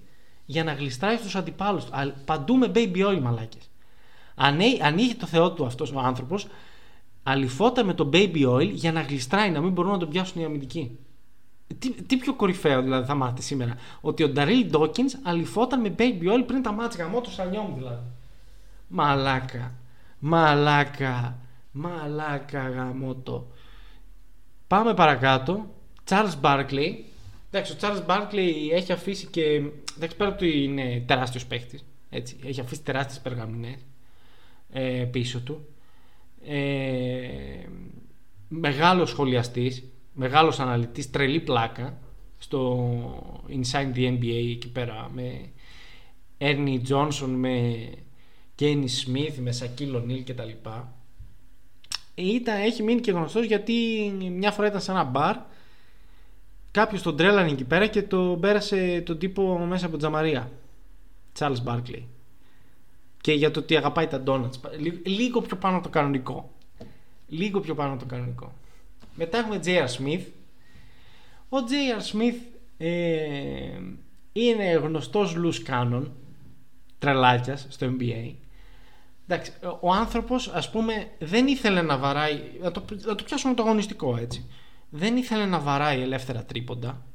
[0.49, 2.13] για να γλιστράει στους αντιπάλους του.
[2.25, 3.69] Παντού με baby oil μαλάκες.
[4.35, 6.47] Αν, αν είχε το θεό του αυτός ο άνθρωπος
[7.23, 10.45] αλυφόταν με το baby oil για να γλιστράει, να μην μπορούν να τον πιάσουν οι
[10.45, 10.97] αμυντικοί.
[11.79, 13.75] Τι, τι πιο κορυφαίο δηλαδή θα μάθετε σήμερα.
[14.01, 18.03] Ότι ο Νταρίλ Ντόκινς αλυφόταν με baby oil πριν τα μάτς γαμό του σαλιόμ δηλαδή.
[18.87, 19.73] Μαλάκα.
[20.19, 21.37] Μαλάκα.
[21.71, 23.47] Μαλάκα γαμότο.
[24.67, 25.65] Πάμε παρακάτω.
[26.09, 27.08] Charles Barkley.
[27.51, 29.41] Εντάξει, ο Charles Barkley έχει αφήσει και.
[29.97, 31.85] Εντάξει, πέρα ότι είναι τεράστιος παίχτης.
[32.45, 33.85] Έχει αφήσει τεράστιες περγαμηνές
[34.71, 35.67] ε, πίσω του.
[36.45, 37.67] Ε,
[38.47, 39.83] μεγάλος σχολιαστής,
[40.13, 41.99] μεγάλος αναλυτής, τρελή πλάκα
[42.37, 42.89] στο
[43.49, 45.49] Inside the NBA εκεί πέρα με
[46.37, 47.87] Ernie Johnson, με
[48.59, 50.93] Kenny Smith, με Shaquille O'Neal και τα λοιπά.
[52.15, 53.73] Ήταν, έχει μείνει και γνωστός γιατί
[54.31, 55.35] μια φορά ήταν σε ένα μπαρ
[56.71, 60.51] κάποιος τον τρέλανε εκεί πέρα και τον πέρασε τον τύπο μέσα από τζαμαρία.
[61.39, 62.03] Charles Barkley.
[63.21, 64.79] Και για το ότι αγαπάει τα donuts.
[65.03, 66.51] Λίγο πιο πάνω το κανονικό.
[67.27, 68.53] Λίγο πιο πάνω το κανονικό.
[69.15, 69.87] Μετά έχουμε J.R.
[69.87, 70.23] Smith.
[71.49, 72.15] Ο J.R.
[72.15, 72.35] Smith
[72.77, 73.79] ε,
[74.33, 76.03] είναι γνωστός loose cannon
[76.99, 78.33] τρελάκιας στο NBA.
[79.27, 83.63] Εντάξει, ο άνθρωπος ας πούμε δεν ήθελε να βαράει, να το, να το πιάσουμε το
[83.63, 84.45] αγωνιστικό έτσι.
[84.89, 87.05] Δεν ήθελε να βαράει ελεύθερα τρίποντα.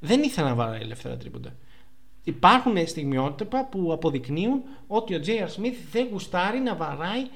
[0.00, 1.56] Δεν ήθελε να βαράει ελεύθερα τρίποντα.
[2.22, 5.60] Υπάρχουν στιγμιότυπα που αποδεικνύουν ότι ο J.R.
[5.60, 7.26] Smith δεν γουστάρει να βαράει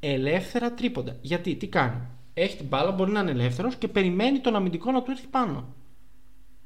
[0.00, 1.16] ελεύθερα τρίποντα.
[1.20, 2.00] Γιατί, τι κάνει;
[2.34, 5.74] Έχει την μπάλα, μπορεί να είναι ελεύθερος και περιμένει τον αμυντικό να του έρθει πάνω.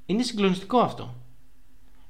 [0.06, 1.14] Είναι συγκλονιστικό αυτό.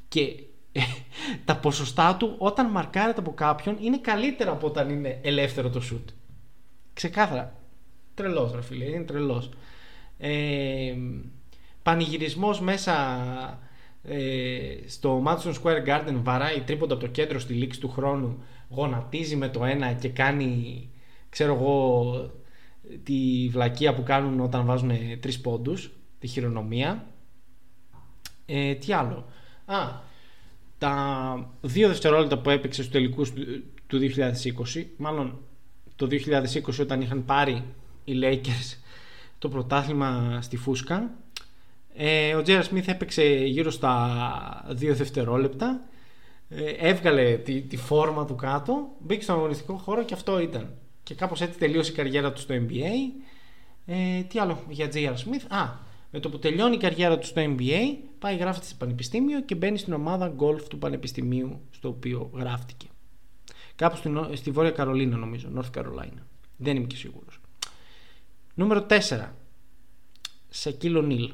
[0.09, 0.35] Και
[1.45, 6.09] τα ποσοστά του όταν μαρκάρεται από κάποιον είναι καλύτερα από όταν είναι ελεύθερο το σουτ.
[6.93, 7.61] Ξεκάθαρα.
[8.15, 9.51] Τρελός, ρε φίλε, είναι τρελός.
[10.19, 10.95] Ε,
[11.83, 12.93] πανηγυρισμός μέσα
[14.03, 14.19] ε,
[14.87, 19.49] στο Madison Square Garden βαράει τρίποντα από το κέντρο στη λήξη του χρόνου γονατίζει με
[19.49, 20.89] το ένα και κάνει
[21.29, 22.31] ξέρω εγώ
[23.03, 24.91] τη βλακεία που κάνουν όταν βάζουν
[25.21, 27.07] τρεις πόντους τη χειρονομία.
[28.47, 29.27] Ε, τι άλλο;
[29.65, 29.77] Α,
[30.79, 33.33] τα δύο δευτερόλεπτα που έπαιξε στους τελικούς
[33.87, 33.99] του
[34.75, 35.39] 2020 μάλλον
[35.97, 37.65] το 2020 όταν είχαν πάρει
[38.05, 38.82] οι Lakers
[39.43, 41.11] το πρωτάθλημα στη Φούσκα
[41.95, 45.81] ε, ο Τζέρα Σμιθ έπαιξε γύρω στα δύο δευτερόλεπτα.
[46.49, 50.75] Ε, έβγαλε τη, τη φόρμα του κάτω, μπήκε στον αγωνιστικό χώρο και αυτό ήταν.
[51.03, 53.21] Και κάπως έτσι τελείωσε η καριέρα του στο NBA.
[53.87, 55.15] Ε, τι άλλο για J.R.
[55.15, 55.47] Smith.
[55.49, 55.69] Α,
[56.11, 57.81] με το που τελειώνει η καριέρα του στο NBA,
[58.19, 62.87] πάει γράφεται σε πανεπιστήμιο και μπαίνει στην ομάδα golf του πανεπιστημίου στο οποίο γράφτηκε.
[63.77, 66.23] Κάπου στη, στη Βόρεια Καρολίνα νομίζω, North Carolina.
[66.57, 67.32] Δεν είμαι και σίγουρος.
[68.55, 69.29] Νούμερο 4.
[70.49, 71.33] Σεκίλο Νίλ.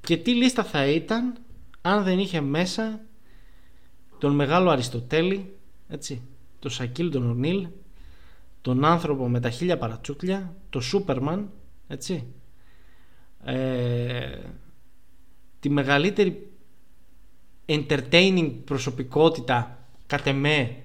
[0.00, 1.38] Και τι λίστα θα ήταν
[1.80, 3.00] αν δεν είχε μέσα
[4.18, 5.56] τον μεγάλο Αριστοτέλη,
[5.88, 6.22] έτσι,
[6.58, 7.68] τον Σακίλ τον Ονίλ,
[8.60, 11.50] τον άνθρωπο με τα χίλια παρατσούκλια, τον Σούπερμαν,
[11.88, 12.26] έτσι,
[13.44, 14.40] ε,
[15.60, 16.50] τη μεγαλύτερη
[17.66, 20.82] entertaining προσωπικότητα κατ' εμέ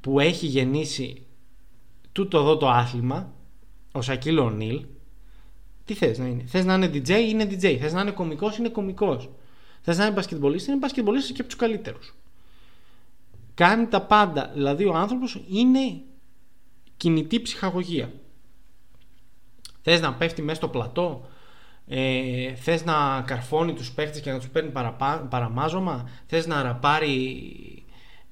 [0.00, 1.26] που έχει γεννήσει
[2.12, 3.34] τούτο εδώ το άθλημα,
[3.96, 4.84] ο Σακίλ Ονίλ,
[5.84, 7.76] τι θες να είναι; Θες να είναι DJ, είναι DJ.
[7.80, 9.30] Θες να είναι κωμικός, είναι κωμικός.
[9.80, 12.14] Θες να είναι μπασκετμπολίστα, είναι μπασκετμπολίστα και από τους καλύτερους.
[13.54, 14.50] Κάνει τα πάντα.
[14.54, 16.00] Δηλαδή ο άνθρωπος είναι
[16.96, 18.12] κινητή ψυχαγωγία.
[19.82, 21.28] Θες να πέφτει μέσα στο πλατό,
[21.86, 24.72] ε, θες να καρφώνει τους παίχτες και να τους παίρνει
[25.28, 27.85] παραμάζωμα, θες να ραπάρει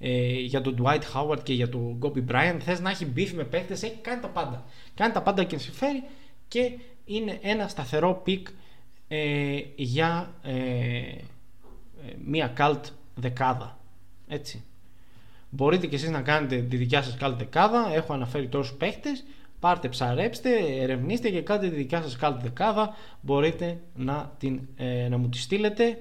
[0.07, 3.45] ε, για τον Dwight Howard και για τον Kobe Bryant, θες να έχει μπίφ με
[3.45, 4.65] παίχτε, έχει κάνει τα πάντα.
[4.95, 6.03] Κάνει τα πάντα και συμφέρει
[6.49, 6.71] και
[7.05, 8.47] είναι ένα σταθερό pick
[9.09, 11.23] ε, για ε, ε,
[12.25, 12.85] μία καλτ
[13.15, 13.79] δεκάδα.
[14.29, 14.65] Έτσι.
[15.51, 17.91] Μπορείτε και εσείς να κάνετε τη δικιά σας καλτ δεκάδα.
[17.95, 19.25] Έχω αναφέρει τόσους παίχτες.
[19.61, 20.51] Πάρτε, ψαρέψτε,
[20.81, 22.95] ερευνήστε και κάντε τη δικιά σας καλτ δεκάδα.
[23.21, 24.61] Μπορείτε να, την,
[25.09, 25.99] να μου τη στείλετε.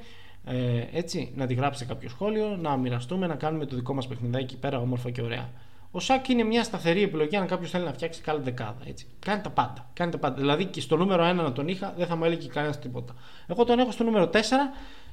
[0.91, 4.57] Έτσι, να τη γράψετε κάποιο σχόλιο, να μοιραστούμε, να κάνουμε το δικό μας παιχνιδάκι εκεί
[4.57, 5.49] πέρα όμορφα και ωραία.
[5.95, 8.81] Ο Σάκ είναι μια σταθερή επιλογή αν κάποιος θέλει να φτιάξει καλή δεκάδα.
[8.85, 9.07] Έτσι.
[9.19, 9.89] Κάνει τα πάντα.
[9.93, 10.35] Κάνει τα πάντα.
[10.35, 13.15] Δηλαδή και στο νούμερο 1 να τον είχα δεν θα μου έλεγε κανένας τίποτα.
[13.47, 14.37] Εγώ τον έχω στο νούμερο 4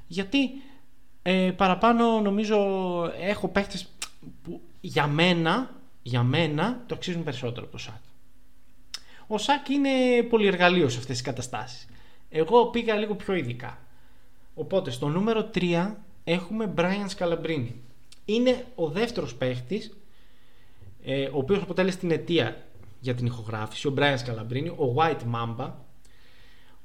[0.07, 0.39] γιατί
[1.23, 2.59] ε, παραπάνω νομίζω
[3.21, 3.89] έχω παίχτες
[4.43, 5.71] που για μένα,
[6.03, 8.03] για μένα το αξίζουν περισσότερο από το Σάκ.
[9.27, 11.87] Ο Σάκ είναι πολυεργαλείο σε αυτές τις καταστάσεις.
[12.31, 13.79] Εγώ πήγα λίγο πιο ειδικά.
[14.55, 15.95] Οπότε στο νούμερο 3
[16.25, 17.69] έχουμε Brian Scalabrine.
[18.25, 19.97] Είναι ο δεύτερος παίχτης
[21.05, 22.57] ε, ο οποίος αποτέλεσε την αιτία
[23.01, 25.71] για την ηχογράφηση, ο Brian Scalabrine, ο White Mamba,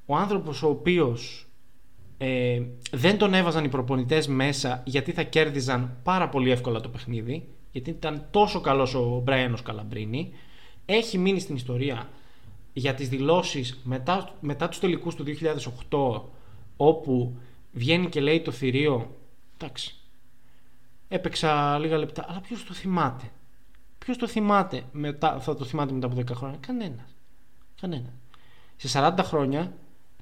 [0.05, 1.47] ο άνθρωπος ο οποίος
[2.17, 2.61] ε,
[2.91, 7.89] δεν τον έβαζαν οι προπονητές μέσα γιατί θα κέρδιζαν πάρα πολύ εύκολα το παιχνίδι, γιατί
[7.89, 10.27] ήταν τόσο καλός ο Brian Scalabrine,
[10.85, 12.09] έχει μείνει στην ιστορία
[12.73, 15.23] για τις δηλώσεις μετά, μετά τους τελικούς του
[15.89, 16.21] 2008
[16.77, 17.37] όπου
[17.75, 19.15] βγαίνει και λέει το θηρίο
[19.57, 19.95] εντάξει
[21.07, 23.31] έπαιξα λίγα λεπτά αλλά ποιος το θυμάται;
[23.97, 27.15] Ποιος το θυμάται μετά, θα το θυμάται μετά από 10 χρόνια; Κανένας.
[27.81, 28.13] Κανένας.
[28.75, 29.73] Σε 40 χρόνια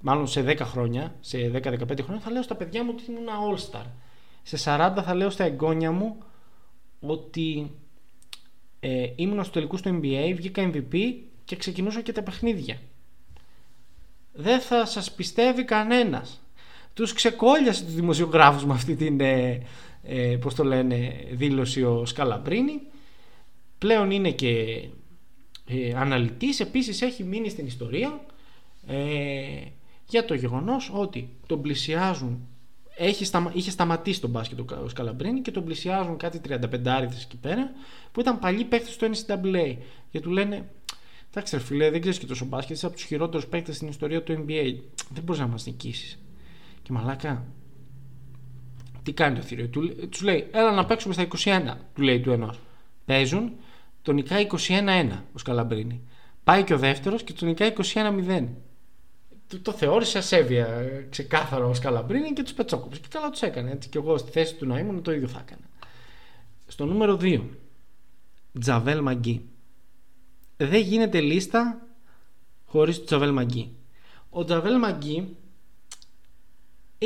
[0.01, 3.85] μάλλον σε 10 χρόνια, σε 10-15 χρόνια, θα λέω στα παιδιά μου ότι ήμουν All-Star.
[4.43, 6.17] Σε 40 θα λέω στα εγγόνια μου
[6.99, 7.71] ότι
[8.79, 11.13] ε, ήμουν στο τελικούς στο NBA, βγήκα MVP
[11.45, 12.79] και ξεκινούσα και τα παιχνίδια.
[14.33, 16.42] Δεν θα σας πιστεύει κανένας.
[16.93, 19.61] Τους ξεκόλιασε τους δημοσιογράφους με αυτή την, ε,
[20.03, 22.81] ε, πώς το λένε, δήλωση ο Σκαλαμπρίνη.
[23.77, 24.83] Πλέον είναι και
[25.67, 28.25] ε, αναλυτής, επίσης έχει μείνει στην ιστορία
[28.87, 28.95] ε,
[30.07, 32.47] για το γεγονός ότι τον πλησιάζουν
[32.97, 33.51] έχει σταμα...
[33.53, 37.71] είχε σταματήσει τον μπάσκετ ο Σκαλαμπρίνη και τον πλησιάζουν κάτι 35 άριδες εκεί πέρα
[38.11, 39.77] που ήταν παλιοί παίχτες στο NCAA
[40.11, 40.69] και του λένε
[41.29, 44.23] εντάξει ρε φίλε δεν ξέρεις και τόσο μπάσκετ είσαι από τους χειρότερους παίχτες στην ιστορία
[44.23, 44.75] του NBA
[45.09, 46.19] δεν μπορείς να μας νικήσεις
[46.83, 47.45] και μαλάκα
[49.03, 52.31] τι κάνει το θηρίο; Του, τους λέει έλα να παίξουμε στα 21 του λέει του
[52.31, 52.59] ενός
[53.05, 53.51] παίζουν
[54.01, 56.01] τον νικάει 21-1 ο Σκαλαμπρίνη
[56.43, 58.45] πάει και ο δεύτερος και τον νικάει 21-0
[59.47, 62.99] το, το θεώρησε ασέβεια ξεκάθαρο ο Σκαλαμπρίνη και τους πετσόκοψε.
[62.99, 63.71] Και καλά τους έκανε.
[63.71, 65.67] Έτσι και εγώ στη θέση του να ήμουν το ίδιο θα έκανα.
[66.67, 67.41] Στο νούμερο 2.
[68.59, 69.45] Τζαβέλ Μαγκή.
[70.57, 71.87] Δεν γίνεται λίστα
[72.65, 73.75] χωρίς τον Τζαβέλ Μαγκή.
[74.29, 75.35] Ο Τζαβέλ Μαγκή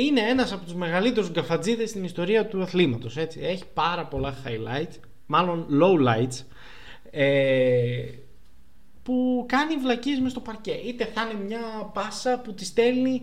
[0.00, 3.16] είναι ένας από τους μεγαλύτερους γκαφατζίδες στην ιστορία του αθλήματος.
[3.16, 3.40] Έτσι.
[3.42, 4.96] Έχει πάρα πολλά highlights,
[5.26, 6.44] μάλλον low lights.
[7.10, 8.04] Ε,
[9.02, 10.72] που κάνει βλακίες μες στο παρκέ.
[10.72, 11.60] Είτε θα είναι μια
[11.92, 13.22] πάσα που τη στέλνει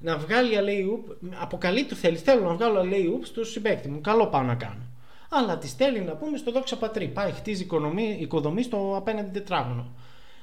[0.00, 4.42] να βγάλει alley-oop, αποκαλεί του θέλει, θέλω να βγάλω alley-oop στο συμπέκτη μου, καλό πάω
[4.42, 4.82] να κάνω.
[5.30, 9.92] Αλλά τη στέλνει να πούμε στο δόξα πατρί, πάει χτίζει οικοδομή, οικοδομή στο απέναντι τετράγωνο.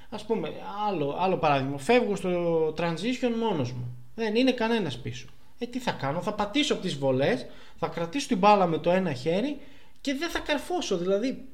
[0.09, 0.51] Ας πούμε,
[0.89, 5.27] άλλο, άλλο παράδειγμα, φεύγω στο transition μόνος μου, δεν είναι κανένας πίσω.
[5.59, 7.45] Ε, τι θα κάνω, θα πατήσω από τις βολές,
[7.77, 9.57] θα κρατήσω την μπάλα με το ένα χέρι
[10.01, 11.45] και δεν θα καρφώσω, δηλαδή,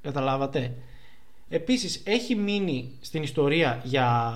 [0.00, 0.74] καταλάβατε.
[1.48, 4.34] Επίσης έχει μείνει στην ιστορία για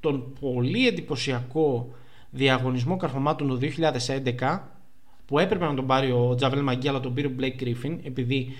[0.00, 1.94] τον πολύ εντυπωσιακό
[2.30, 3.58] διαγωνισμό καρφωμάτων το
[4.38, 4.60] 2011
[5.26, 8.52] που έπρεπε να τον πάρει ο Τζαβέλ Μαγκή αλλά τον πήρε ο Μπλέικ Griffin επειδή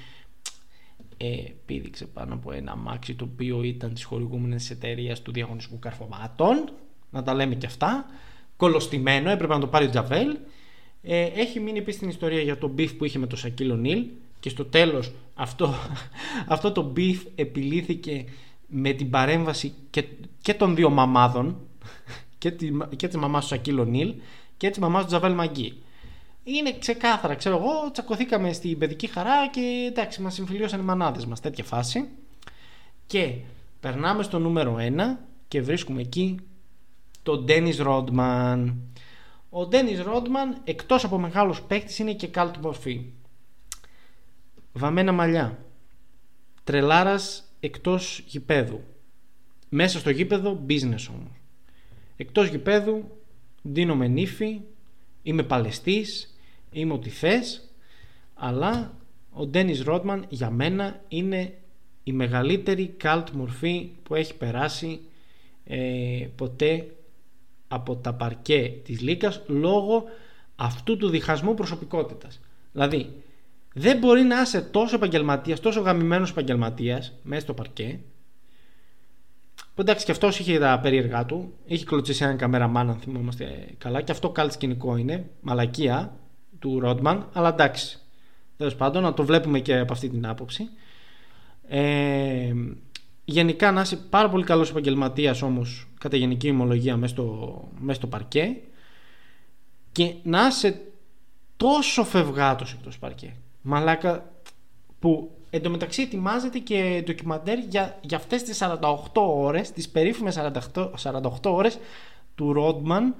[1.17, 1.27] ε,
[1.67, 6.71] πήδηξε πάνω από ένα μάξι το οποίο ήταν της χορηγούμενης εταιρείας του διαγωνισμού καρφωμάτων
[7.11, 8.07] να τα λέμε και αυτά
[8.57, 10.37] κολοστημένο έπρεπε να το πάρει ο Τζαβέλ
[11.03, 14.05] ε, έχει μείνει επίσης στην ιστορία για τον beef που είχε με τον Σακύλο Νίλ
[14.41, 15.75] και στο τέλος αυτό,
[16.55, 18.25] αυτό το beef επιλύθηκε
[18.67, 20.05] με την παρέμβαση και,
[20.43, 21.57] και των δύο μαμάδων
[22.39, 24.15] και, τη, και της μαμάς του Σακύλο Νίλ
[24.57, 25.83] και της μαμάς του Τζαβέλ Μαγκή.
[26.45, 31.41] Είναι ξεκάθαρα, ξέρω εγώ, τσακωθήκαμε στην παιδική χαρά και εντάξει, μας συμφιλίωσαν οι μανάδες μας,
[31.41, 32.09] τέτοια φάση.
[33.07, 33.35] Και
[33.81, 35.17] περνάμε στο νούμερο 1
[35.49, 36.37] και βρίσκουμε εκεί
[37.27, 38.81] τον Ντένις Ρόντμαν.
[39.51, 43.05] Ο Ντένις Ρόντμαν, εκτός από μεγάλος παίκτης είναι και κάλτ μορφή
[44.72, 45.59] βαμμένα μαλλιά,
[46.64, 48.81] τρελάρας εκτός γηπέδου,
[49.68, 51.41] μέσα στο γήπεδο business όμως.
[52.16, 53.05] Εκτός γηπέδου
[53.62, 54.61] δίνομαι νύφη,
[55.22, 56.37] είμαι παλαιστής,
[56.72, 57.70] είμαι ό,τι θες,
[58.35, 58.95] αλλά
[59.33, 61.55] ο Ντένις Ρότμαν για μένα είναι
[62.05, 65.01] η μεγαλύτερη καλτ μορφή που έχει περάσει
[65.64, 66.96] ε, ποτέ
[67.77, 70.05] από τα παρκέ της Λίκας λόγω
[70.57, 72.41] αυτού του διχασμού προσωπικότητας.
[72.72, 73.22] Δηλαδή,
[73.74, 78.01] δεν μπορεί να είσαι τόσο επαγγελματίας, τόσο γαμημένος επαγγελματίας μέσα στο παρκέ.
[79.74, 81.53] Που εντάξει και αυτός είχε τα περίεργά του.
[81.64, 84.03] Είχε κλωτσίσει έναν καμεραμάν, αν θυμόμαστε καλά.
[84.03, 85.31] Και αυτό κάλτ σκηνικό είναι.
[85.41, 86.16] Μαλακία
[86.59, 87.29] του Ρόντμαν.
[87.33, 87.99] Αλλά εντάξει.
[88.57, 90.68] Τέλος πάντων, να το βλέπουμε και από αυτή την άποψη.
[91.68, 92.53] Ε,
[93.29, 98.07] γενικά να είσαι πάρα πολύ καλός επαγγελματίας όμως, κατά γενική ομολογία, μέσα στο, μέσα στο
[98.07, 98.57] παρκέ.
[99.93, 100.81] Και να είσαι
[101.57, 104.33] τόσο φευγάτος εκτός παρκέ Μαλάκα
[104.99, 108.79] που εντωμεταξύ ετοιμάζεται και ντοκιμαντέρ για, για αυτές τις 48
[109.14, 110.39] ώρες, τις περίφημες
[110.74, 111.79] 48, 48 ώρες
[112.35, 113.14] του Ρόντμαν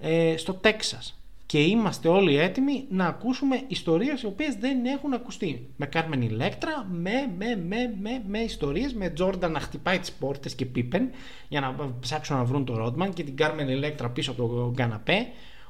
[0.00, 1.15] ε, στο Τέξας.
[1.46, 5.70] Και είμαστε όλοι έτοιμοι να ακούσουμε ιστορίες οι οποίες δεν έχουν ακουστεί.
[5.76, 10.54] Με Κάρμεν Ηλέκτρα, με, με, με, με, με ιστορίες, με Τζόρνταν να χτυπάει τις πόρτες
[10.54, 11.10] και Πίπεν
[11.48, 15.26] για να ψάξουν να βρουν τον Ρόντμαν και την Κάρμεν Ηλέκτρα πίσω από το καναπέ,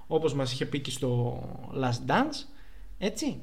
[0.06, 1.42] όπως μας είχε πει και στο
[1.82, 2.46] Last Dance.
[2.98, 3.40] Έτσι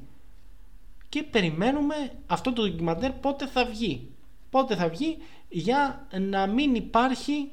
[1.14, 1.94] και περιμένουμε
[2.26, 4.10] αυτό το ντοκιμαντέρ πότε θα βγει.
[4.50, 5.16] Πότε θα βγει
[5.48, 7.50] για να μην υπάρχει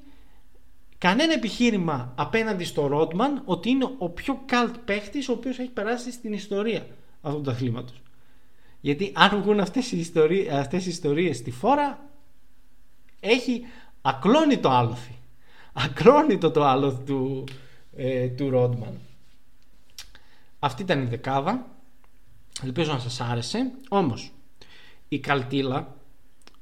[1.02, 6.12] κανένα επιχείρημα απέναντι στο Ρότμαν ότι είναι ο πιο καλτ παίχτης ο οποίος έχει περάσει
[6.12, 6.88] στην ιστορία
[7.22, 8.02] αυτού του αθλήματος.
[8.82, 12.10] Γιατί αν βγουν αυτές οι, ιστορίες, αυτές οι ιστορίες στη φόρα
[13.20, 13.62] έχει
[14.02, 15.16] ακλόνητο άλοθη.
[15.74, 17.44] Ακλόνητο το άλοθη του,
[17.96, 19.00] ε, του Ρότμαν.
[20.60, 21.68] Αυτή ήταν η δεκάδα.
[22.64, 23.72] Ελπίζω να σας άρεσε.
[23.90, 24.32] Όμως,
[25.08, 25.96] η καλτήλα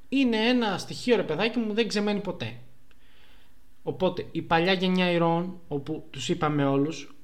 [0.09, 2.57] είναι ένα στοιχείο ρε παιδάκι μου δεν ξεμένει ποτέ.
[3.83, 7.15] Οπότε η παλιά γενιά ηρώων, όπου τους είπαμε όλους,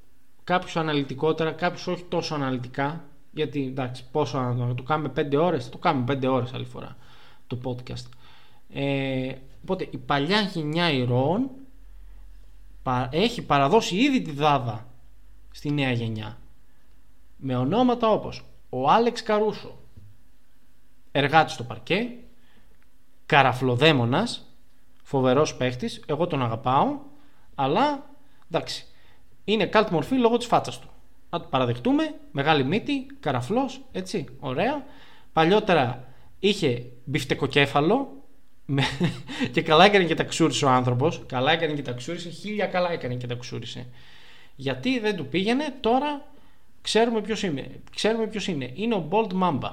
[0.44, 5.70] κάποιους αναλυτικότερα, κάποιους όχι τόσο αναλυτικά, γιατί εντάξει, πόσο να το κάνουμε 5 ώρες, θα
[5.70, 6.98] το κάνουμε 5 ώρες άλλη φορά
[7.48, 8.06] το podcast.
[8.74, 11.50] Ε, οπότε η παλιά γενιά ηρώων
[13.10, 14.88] έχει παραδώσει ήδη τη δάδα
[15.52, 16.38] στη νέα γενιά.
[17.38, 19.78] Με ονόματα όπως ο Άλεξ Καρούσο,
[21.12, 22.10] εργάτης στο παρκέ,
[23.26, 24.45] καραφλοδέμονας,
[25.06, 27.00] φοβερός παίχτης, εγώ τον αγαπάω,
[27.56, 28.10] αλλά
[28.52, 28.86] εντάξει,
[29.44, 30.90] είναι καλτ μορφή λόγω της φάτσας του.
[31.30, 34.86] Να το παραδεχτούμε, μεγάλη μύτη, καραφλός, έτσι, ωραία.
[35.34, 36.08] Παλιότερα
[36.40, 38.26] είχε μπιφτεκοκέφαλο,
[39.54, 41.24] και καλά έκανε και τα ξούρισε ο άνθρωπος.
[41.26, 42.30] Καλά έκανε και τα ξούρισε.
[42.30, 43.88] Χίλια καλά έκανε και τα ξούρισε.
[44.56, 46.28] Γιατί δεν του πήγαινε, τώρα
[46.82, 47.82] ξέρουμε ποιος είναι.
[47.96, 48.72] Ξέρουμε ποιος είναι.
[48.74, 49.72] Είναι ο Bold Mamba.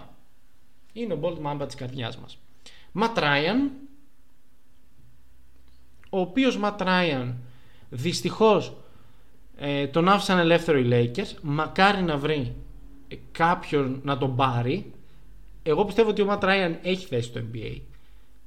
[0.93, 2.39] Είναι ο Bold Mamba της καρδιάς μας.
[2.93, 3.71] Ματ Ράιαν,
[6.15, 7.37] ο οποίος Ματ Ράιαν
[7.91, 8.77] δυστυχώς
[9.57, 11.39] ε, τον άφησαν ελεύθερο οι Lakers.
[11.43, 12.55] Μακάρι να βρει
[13.33, 14.93] κάποιον να τον πάρει.
[15.63, 17.81] Εγώ πιστεύω ότι ο Ματ Ράιαν έχει θέση στο NBA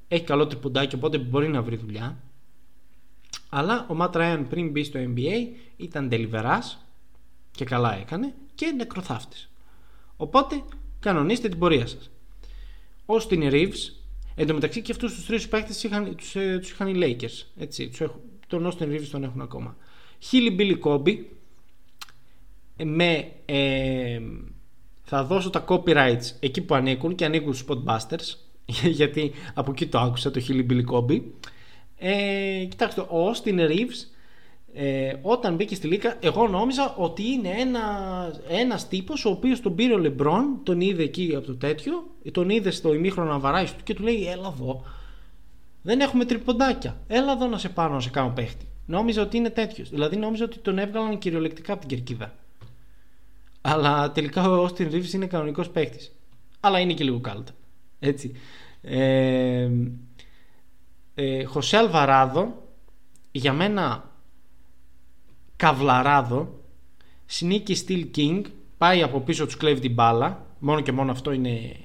[0.07, 2.17] έχει καλό τριποντάκι οπότε μπορεί να βρει δουλειά
[3.49, 5.47] αλλά ο Ματ Ράιαν πριν μπει στο NBA
[5.77, 6.85] ήταν τελιβεράς
[7.51, 9.49] και καλά έκανε και νεκροθάφτης
[10.17, 10.63] οπότε
[10.99, 12.09] κανονίστε την πορεία σας
[13.27, 13.94] την Reeves
[14.35, 17.45] εν τω μεταξύ και αυτούς τους τρεις παίκτες είχαν, τους, ε, τους είχαν οι Lakers
[17.57, 19.75] έτσι, τους έχουν, τον Austin Reeves τον έχουν ακόμα.
[20.19, 21.17] Χίλι Billy Kobe
[22.83, 24.21] με ε,
[25.03, 28.37] θα δώσω τα copyrights εκεί που ανήκουν και ανήκουν στους Spotbusters
[28.99, 31.21] γιατί από εκεί το άκουσα το Χίλι Billy Kobe.
[31.97, 34.14] Ε, κοιτάξτε, ο Austin Reeves
[34.77, 37.81] ε, όταν μπήκε στη Λίκα εγώ νόμιζα ότι είναι ένα,
[38.47, 42.49] ένας τύπος ο οποίος τον πήρε ο Λεμπρόν τον είδε εκεί από το τέτοιο τον
[42.49, 44.83] είδε στο ημίχρονο να βαράει και του λέει έλα εδώ
[45.81, 49.49] δεν έχουμε τριποντάκια έλα εδώ να σε πάρω να σε κάνω παίχτη νόμιζα ότι είναι
[49.49, 49.89] τέτοιος.
[49.89, 52.33] δηλαδή νόμιζα ότι τον έβγαλαν κυριολεκτικά από την κερκίδα
[53.61, 56.15] αλλά τελικά ο Austin Reeves είναι κανονικός παίχτης.
[56.59, 57.51] αλλά είναι και λίγο κάλτα
[57.99, 58.31] έτσι.
[58.81, 59.69] Ε,
[61.15, 62.63] ε, Χωσέ Αλβαράδο
[63.31, 64.13] για μένα
[65.55, 66.59] καβλαράδο
[67.39, 68.41] Sneaky Steel King
[68.77, 70.45] πάει από πίσω τους κλέβει την μπάλα.
[70.59, 71.75] Μόνο και μόνο αυτό είναι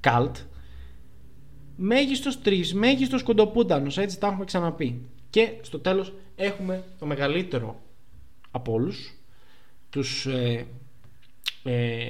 [0.00, 0.36] καλτ
[1.76, 5.00] μέγιστος τρεις μέγιστος κοντοπούτανος έτσι τα έχουμε ξαναπεί.
[5.30, 7.80] Και στο τέλος έχουμε το μεγαλύτερο
[8.50, 9.14] από όλους
[9.90, 10.66] τους ε,
[11.62, 12.06] ε,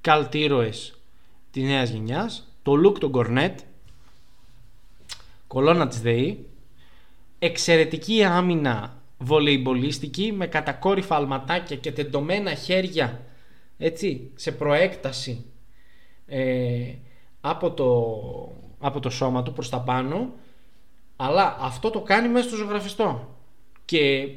[0.00, 0.98] καλτ ήρωες
[1.50, 3.60] της νέας γενιάς, το Λουκ τον Κορνέτ,
[5.46, 6.46] κολόνα της ΔΕΗ,
[7.38, 13.20] εξαιρετική άμυνα βολεϊμπολίστικη με κατακόρυφα αλματάκια και τεντωμένα χέρια
[13.78, 15.44] έτσι, σε προέκταση
[16.26, 16.94] ε,
[17.40, 17.88] από, το,
[18.78, 20.32] από το σώμα του προς τα πάνω.
[21.16, 23.30] Αλλά αυτό το κάνει μέσα στο ζωγραφιστό.
[23.84, 24.28] Και,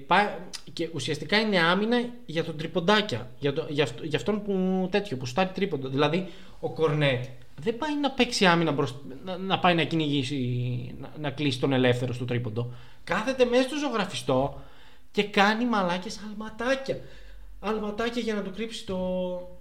[0.73, 5.25] και ουσιαστικά είναι άμυνα για τον τριποντάκια για, το, για, για αυτόν που τέτοιο που
[5.25, 6.27] στάρει τρίποντο δηλαδή
[6.59, 7.25] ο Κορνέτ
[7.61, 8.93] δεν πάει να παίξει άμυνα μπροσ...
[9.25, 12.73] να, να, πάει να κυνηγήσει, να, να κλείσει τον ελεύθερο στο τρίποντο.
[13.03, 14.61] Κάθεται μέσα στο ζωγραφιστό
[15.21, 16.99] και κάνει μαλάκες αλματάκια.
[17.59, 19.59] Αλματάκια για να του κρύψει το,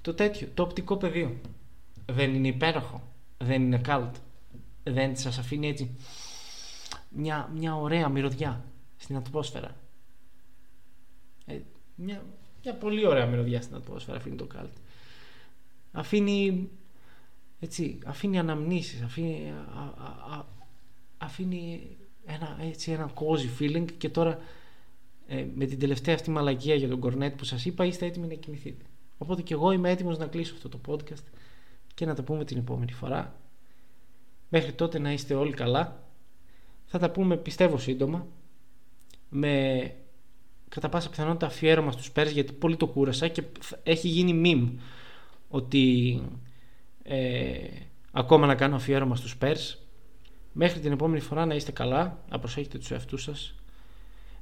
[0.00, 1.36] το τέτοιο, το οπτικό πεδίο.
[2.06, 3.02] Δεν είναι υπέροχο.
[3.38, 4.14] Δεν είναι καλτ.
[4.82, 5.90] Δεν σας αφήνει έτσι
[7.08, 8.64] μια, μια ωραία μυρωδιά
[8.96, 9.76] στην ατμόσφαιρα.
[11.46, 11.58] Ε,
[11.94, 12.22] μια,
[12.62, 14.72] μια πολύ ωραία μυρωδιά στην ατμόσφαιρα αφήνει το καλτ
[15.92, 16.68] αφήνει
[17.60, 19.52] έτσι, αφήνει αναμνήσεις, αφήνει,
[21.18, 21.96] αφήνει
[22.26, 24.38] ένα, έτσι, ένα cozy feeling και τώρα
[25.32, 28.34] ε, με την τελευταία αυτή μαλακία για τον κορνέτ που σας είπα είστε έτοιμοι να
[28.34, 28.84] κοιμηθείτε.
[29.18, 31.24] Οπότε και εγώ είμαι έτοιμος να κλείσω αυτό το podcast
[31.94, 33.40] και να τα πούμε την επόμενη φορά.
[34.48, 36.08] Μέχρι τότε να είστε όλοι καλά.
[36.84, 38.26] Θα τα πούμε πιστεύω σύντομα
[39.28, 39.94] με
[40.68, 43.42] κατά πάσα πιθανότητα αφιέρωμα στους Πέρς γιατί πολύ το κούρασα και
[43.82, 44.80] έχει γίνει meme
[45.48, 46.22] ότι
[47.02, 47.68] ε,
[48.12, 49.78] ακόμα να κάνω αφιέρωμα στους Spurs
[50.52, 53.54] μέχρι την επόμενη φορά να είστε καλά να προσέχετε τους εαυτούς σας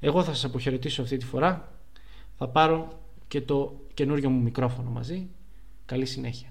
[0.01, 1.73] εγώ θα σας αποχαιρετήσω αυτή τη φορά.
[2.37, 2.89] Θα πάρω
[3.29, 5.29] και το καινούριο μου μικρόφωνο μαζί.
[5.85, 6.49] Καλή συνέχεια.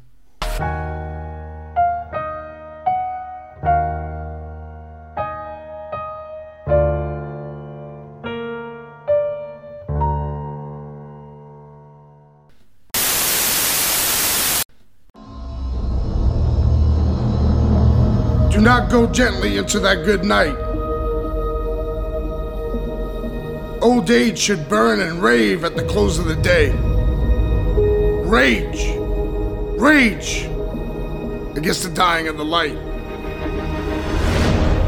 [18.67, 20.66] Not go gently into that good night.
[23.81, 26.71] Old age should burn and rave at the close of the day.
[28.25, 28.95] Rage,
[29.79, 30.45] rage
[31.55, 32.86] against the dying of the light.